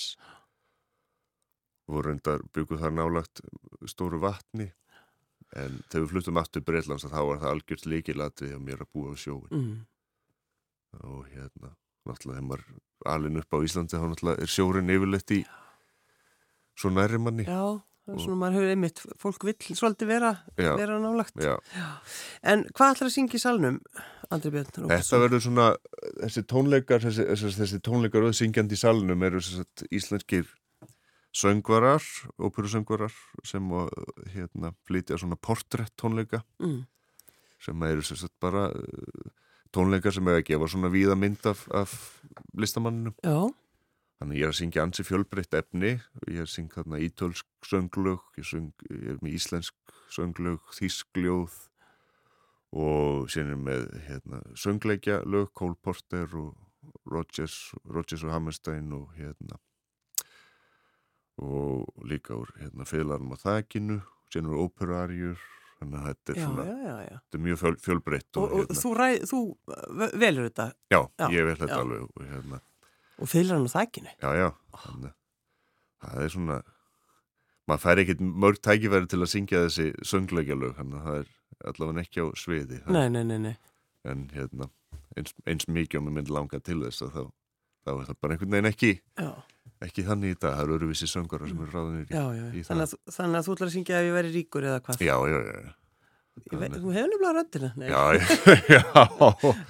Voru 1.89 2.13
endar 2.13 2.43
bygguð 2.53 2.83
þar 2.83 2.95
nálagt 2.97 3.41
stóru 3.89 4.19
vatni. 4.21 4.69
En 5.57 5.79
þegar 5.89 6.03
við 6.03 6.11
fluttum 6.11 6.37
aftur 6.37 6.65
Breitlands 6.65 7.07
þá 7.09 7.21
var 7.25 7.39
það 7.41 7.53
algjört 7.55 7.87
líkilatið 7.89 8.51
að 8.53 8.65
mér 8.67 8.83
að 8.83 8.91
búa 8.93 9.13
á 9.13 9.17
sjóin 9.17 9.49
mm. 9.49 9.77
og 11.01 11.23
hérna 11.31 11.71
náttúrulega 12.05 12.37
þegar 12.37 12.49
maður 12.51 12.67
alin 13.09 13.41
upp 13.41 13.57
á 13.57 13.65
Íslandi 13.65 13.97
þá 13.97 14.05
náttúrulega 14.11 14.45
er 14.45 14.53
sjórin 14.53 14.93
yfirleitt 14.93 15.33
í 15.33 15.39
svo 16.77 16.93
næri 16.93 17.17
manni. 17.17 17.47
Já 17.49 17.81
Svona 18.17 18.37
maður 18.39 18.57
hefur 18.57 18.71
einmitt, 18.73 19.01
fólk 19.21 19.45
vill 19.47 19.75
svolítið 19.77 20.09
vera, 20.09 20.31
vera 20.57 20.97
nálagt. 21.01 21.35
Já. 21.41 21.55
Já. 21.75 21.89
En 22.53 22.65
hvað 22.73 22.95
ætlar 22.95 23.09
að 23.09 23.15
syngja 23.15 23.39
í 23.39 23.43
salnum, 23.43 23.77
Andri 24.33 24.53
Björn? 24.53 24.71
Þetta 24.89 25.19
verður 25.23 25.43
svona, 25.45 25.67
þessi 26.23 26.43
tónleikar, 26.49 27.05
þessi, 27.05 27.53
þessi 27.59 27.81
tónleikar 27.85 28.27
auðsyngjandi 28.29 28.77
í 28.77 28.81
salnum 28.81 29.27
eru 29.27 29.43
sagt, 29.43 29.85
íslenskir 29.93 30.49
söngvarar, 31.35 32.03
óperusöngvarar 32.41 33.13
sem 33.45 33.69
hérna 34.33 34.73
flytja 34.89 35.19
svona 35.21 35.37
portrætt 35.37 35.93
tónleika 35.99 36.41
mm. 36.57 36.81
sem 37.61 37.85
eru 37.85 38.05
sagt, 38.05 38.33
bara 38.41 38.69
tónleikar 39.75 40.15
sem 40.15 40.25
hefur 40.25 40.41
að 40.41 40.47
gefa 40.49 40.71
svona 40.73 40.93
víða 40.93 41.17
mynd 41.19 41.45
af, 41.49 41.67
af 41.75 41.93
listamanninu. 42.57 43.13
Já 43.21 43.51
Þannig 44.19 44.41
ég 44.41 44.49
er 44.49 44.51
að 44.51 44.57
syngja 44.57 44.83
ansi 44.83 45.03
fjölbreytt 45.07 45.55
efni, 45.55 45.93
ég 46.27 46.41
er 46.41 46.43
að 46.43 46.51
syngja 46.51 46.81
þarna 46.81 46.97
ítölsk 47.05 47.67
sönglög, 47.69 48.25
ég, 48.35 48.47
söng, 48.49 48.73
ég 48.91 49.13
er 49.13 49.21
með 49.23 49.37
íslensk 49.37 49.93
sönglög, 50.11 50.65
þískljóð 50.75 51.55
og 52.83 53.31
síðan 53.31 53.53
er 53.55 53.61
með 53.69 53.85
hérna, 54.09 54.41
söngleikja 54.59 55.21
lög, 55.23 55.53
Cole 55.55 55.79
Porter 55.79 56.35
og 56.35 56.51
Rodgers, 57.07 57.71
Rodgers 57.87 58.27
og 58.27 58.35
Hammerstein 58.35 58.91
og 58.97 59.15
hérna 59.15 59.61
og 61.39 61.87
líka 62.03 62.35
úr 62.35 62.51
hérna, 62.59 62.83
félagarnum 62.83 63.39
á 63.39 63.39
þakkinu, 63.39 64.01
síðan 64.27 64.51
úr 64.51 64.65
óperarjur, 64.65 65.43
þannig 65.79 65.99
að 66.01 66.07
þetta 66.09 66.33
er, 66.33 66.39
já, 66.41 66.43
svona, 66.43 66.65
já, 66.67 66.95
já. 67.07 67.19
Þetta 67.23 67.39
er 67.39 67.45
mjög 67.47 67.61
fjöl, 67.61 67.77
fjölbreytt. 67.85 68.31
Og, 68.33 68.41
og, 68.43 68.49
og 68.49 68.59
hérna, 68.59 68.81
þú, 68.83 68.91
ræð, 68.99 69.21
þú 69.31 69.39
velur 70.19 70.49
þetta? 70.49 70.65
Já, 70.91 70.99
ég 71.31 71.47
vel 71.47 71.61
þetta 71.63 71.85
alveg 71.85 72.03
og 72.09 72.25
hérna 72.27 72.67
Og 73.19 73.27
fylgir 73.27 73.55
hann 73.57 73.67
á 73.67 73.75
þækinu? 73.75 74.13
Já, 74.19 74.29
já, 74.39 74.49
þannig 74.83 75.15
það 76.03 76.23
er 76.23 76.33
svona, 76.33 76.57
maður 77.69 77.83
fær 77.83 78.01
ekkert 78.03 78.23
mörg 78.23 78.61
tækifæri 78.65 79.09
til 79.11 79.21
að 79.21 79.31
syngja 79.33 79.63
þessi 79.67 79.87
söngleikjalög, 80.11 80.75
þannig 80.77 80.99
að 80.99 81.07
það 81.07 81.19
er 81.19 81.71
allavega 81.71 82.05
ekki 82.05 82.23
á 82.23 82.27
sviði. 82.39 82.81
Nei, 82.87 83.05
nei, 83.13 83.23
nei, 83.27 83.37
nei. 83.49 83.55
En 84.07 84.27
hérna, 84.33 84.69
eins, 85.19 85.35
eins 85.49 85.67
mikið 85.67 85.99
og 85.99 86.05
maður 86.05 86.17
myndi 86.19 86.35
langa 86.35 86.61
til 86.63 86.79
þess 86.85 87.05
að 87.05 87.15
þá, 87.17 87.23
þá 87.83 87.93
er 87.95 88.05
það 88.09 88.21
bara 88.23 88.35
einhvern 88.35 88.55
veginn 88.55 88.71
ekki, 88.71 88.93
já. 89.19 89.29
ekki 89.87 90.05
þannig 90.07 90.35
í 90.35 90.39
dag, 90.39 90.55
það 90.55 90.63
eru 90.63 90.77
öruvísi 90.79 91.09
söngara 91.11 91.49
sem 91.49 91.65
eru 91.65 91.73
ráðinir 91.75 92.07
í, 92.07 92.15
já, 92.15 92.23
já. 92.37 92.45
í 92.53 92.63
þannig 92.69 92.87
að, 92.87 92.95
það. 92.95 93.17
Þannig 93.17 93.41
að 93.41 93.49
þú 93.49 93.57
ætlar 93.57 93.71
að 93.71 93.75
syngja 93.75 93.99
ef 93.99 94.07
ég 94.07 94.17
veri 94.19 94.33
ríkur 94.37 94.69
eða 94.69 94.81
hvað? 94.85 95.03
Já, 95.03 95.15
já, 95.33 95.39
já. 95.49 95.75
Veit, 96.49 96.73
þú 96.79 96.91
hefur 96.95 97.09
nefnilega 97.11 97.33
röndina 97.35 97.69
Já, 97.89 98.01
já. 98.75 98.81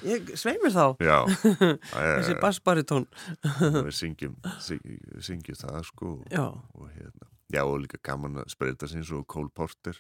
Ég 0.06 0.30
sveimir 0.38 0.74
þá. 0.76 0.86
Já. 1.02 1.18
Þessi 2.20 2.36
bassbaritón 2.42 3.08
Við 3.42 3.92
syngjum, 4.02 4.36
syngjum, 4.62 5.58
það 5.60 5.80
sko. 5.90 6.14
Já. 6.32 6.46
Og, 6.78 6.88
hérna, 6.94 7.30
Já 7.50 7.64
og 7.66 7.80
líka 7.84 7.98
gaman 8.06 8.44
að 8.44 8.52
spreita 8.54 8.88
sinns 8.90 9.10
og 9.16 9.26
Cole 9.32 9.50
Porter. 9.50 9.98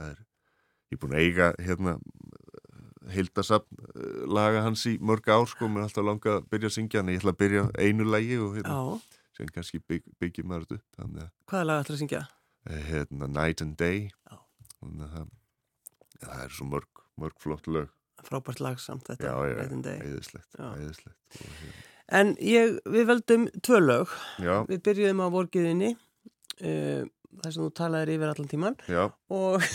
Er, 0.00 0.16
Ég 0.92 0.96
er 0.96 1.00
búin 1.02 1.14
að 1.16 1.26
eiga 1.26 1.50
hérna 1.60 1.96
heildasafn 3.12 4.26
laga 4.30 4.62
hans 4.66 4.84
í 4.88 4.96
mörg 5.02 5.28
ár 5.32 5.46
sko. 5.50 5.68
Mér 5.68 5.84
er 5.84 5.88
alltaf 5.90 6.06
langa 6.06 6.38
að 6.38 6.48
byrja 6.52 6.70
að 6.70 6.76
syngja 6.76 7.02
en 7.02 7.12
ég 7.12 7.20
ætla 7.20 7.34
að 7.34 7.40
byrja 7.42 7.62
einu 7.80 8.06
lægi 8.08 8.38
og 8.40 8.56
hérna 8.58 8.80
sem 9.36 9.48
kannski 9.48 9.80
bygg, 9.88 10.04
byggjum 10.20 10.50
maður 10.52 10.76
upp. 10.78 10.84
Hvaða 11.50 11.64
lag 11.68 11.84
ætla 11.84 11.96
að 11.96 12.02
syngja? 12.02 12.24
Hérna 12.88 13.28
Night 13.32 13.64
and 13.64 13.76
Day. 13.80 14.10
Já. 14.28 14.36
Og 14.84 14.92
það 15.00 15.30
það 16.22 16.44
er 16.44 16.54
svo 16.56 16.68
mörg, 16.70 17.02
mörg 17.20 17.38
flott 17.42 17.68
lög. 17.70 17.90
Frábært 18.22 18.60
lag 18.62 18.78
samt 18.78 19.08
þetta 19.10 19.30
já, 19.32 19.34
já, 19.50 19.56
æðislegt, 20.06 20.60
æðislegt. 20.60 21.16
Hérna. 21.38 21.72
en 22.20 22.36
ég, 22.38 22.76
við 22.94 23.08
veldum 23.08 23.48
tvö 23.64 23.80
lög. 23.82 24.14
Já. 24.42 24.54
við 24.68 24.84
byrjuðum 24.86 25.24
á 25.24 25.28
vorgiðinni 25.34 25.90
uh, 25.96 27.02
þar 27.40 27.54
sem 27.54 27.64
þú 27.64 27.68
talaðir 27.78 28.12
yfir 28.14 28.30
allan 28.32 28.50
tíman 28.50 28.78
og 29.32 29.66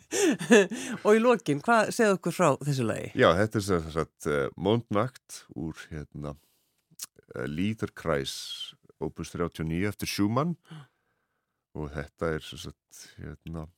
og 1.06 1.16
í 1.16 1.22
lokin, 1.22 1.62
hvað 1.64 1.92
segðu 1.94 2.18
okkur 2.18 2.36
frá 2.36 2.48
þessu 2.66 2.86
lagi? 2.88 3.12
Já, 3.14 3.30
þetta 3.38 3.60
er 3.60 3.66
þess 3.70 4.00
að 4.02 4.30
uh, 4.34 4.44
Mondnakt 4.60 5.42
úr 5.54 5.86
hérna 5.92 6.34
uh, 6.34 7.46
Líðarkræs 7.48 8.34
opus 9.00 9.32
39 9.32 9.88
eftir 9.88 10.10
Schumann. 10.10 10.56
Og 11.78 11.90
þetta 11.94 12.34
er 12.34 12.42
þess 12.44 12.70
að 12.70 13.04
hérna 13.22 13.68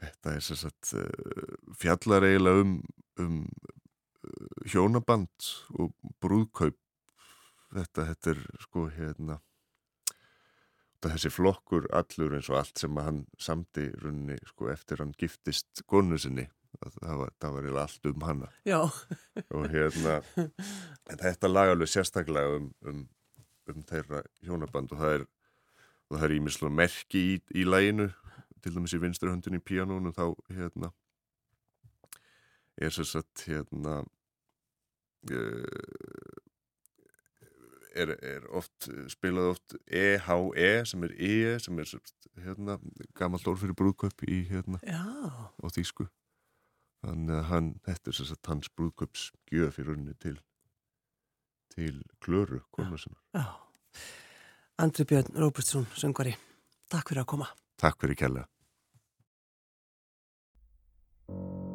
Þetta 0.00 0.32
er 0.32 0.44
sagt 0.46 0.94
uh, 0.96 1.04
fjallar 1.76 2.24
eiginlega 2.24 2.64
um, 2.64 2.76
um 3.20 3.36
uh, 4.24 4.68
hjónaband 4.72 5.50
og 5.76 5.92
brúðkaup. 6.22 6.78
Þetta, 7.70 8.06
þetta 8.08 8.32
er 8.32 8.40
sko 8.64 8.86
hérna, 8.90 9.36
þessi 11.04 11.30
flokkur 11.32 11.86
allur 11.94 12.34
eins 12.36 12.48
og 12.50 12.58
allt 12.60 12.80
sem 12.82 12.96
hann 12.98 13.20
samti 13.40 13.86
runni 14.02 14.40
sko 14.48 14.72
eftir 14.72 15.04
hann 15.04 15.12
giftist 15.18 15.84
konu 15.86 16.18
sinni. 16.18 16.48
Það 16.80 17.16
var, 17.20 17.32
það 17.42 17.56
var 17.56 17.78
allt 17.82 18.08
um 18.08 18.24
hanna. 18.24 18.48
Já. 18.64 18.80
Og 19.52 19.66
hérna, 19.72 20.20
þetta 21.10 21.50
lag 21.50 21.72
alveg 21.74 21.90
sérstaklega 21.92 22.56
um, 22.56 22.70
um, 22.86 23.04
um 23.70 23.84
þeirra 23.88 24.22
hjónaband 24.46 24.94
og 24.94 25.02
það 25.02 25.16
er, 25.18 25.26
það 26.14 26.26
er 26.26 26.36
ímislega 26.38 26.76
merki 26.80 27.24
í, 27.34 27.34
í 27.52 27.66
læginu 27.68 28.08
til 28.62 28.74
dæmis 28.74 28.94
í 28.96 29.02
vinstri 29.02 29.30
höndin 29.32 29.58
í 29.58 29.62
píanónu 29.64 30.12
þá 30.16 30.26
hérna 30.56 30.92
er 32.80 32.94
sér 32.94 33.08
satt 33.08 33.44
hérna 33.48 34.00
uh, 35.30 36.40
er, 37.94 38.14
er 38.22 38.46
oft 38.56 38.88
spilað 39.12 39.52
oft 39.54 39.76
E-H-E 39.86 40.70
-E, 40.70 40.84
sem 40.86 41.04
er 41.04 41.14
E 41.18 41.58
sem 41.58 41.78
er 41.78 41.92
hérna 42.44 42.78
gammalt 43.18 43.46
orð 43.50 43.64
fyrir 43.64 43.76
brúðköp 43.78 44.24
í 44.28 44.44
hérna 44.48 44.80
Já. 44.86 45.04
á 45.60 45.66
þýsku. 45.68 46.08
Þannig 47.00 47.36
að 47.36 47.48
hann, 47.48 47.72
þetta 47.86 48.10
er 48.10 48.16
sér 48.16 48.30
satt 48.30 48.46
hans 48.52 48.70
brúðköps 48.76 49.30
gjöf 49.50 49.80
í 49.80 49.86
rauninni 49.88 50.14
til 50.20 50.38
til 51.70 52.02
klöru 52.20 52.60
konu 52.74 52.98
sinna 52.98 53.18
Já. 53.34 53.46
Andri 54.80 55.04
Björn 55.04 55.36
Róbertsson, 55.36 55.86
söngvari 55.94 56.34
Takk 56.90 57.12
fyrir 57.12 57.22
að 57.22 57.30
koma. 57.30 57.46
Takk 57.78 58.00
fyrir 58.02 58.18
kella 58.18 58.46
you 61.30 61.69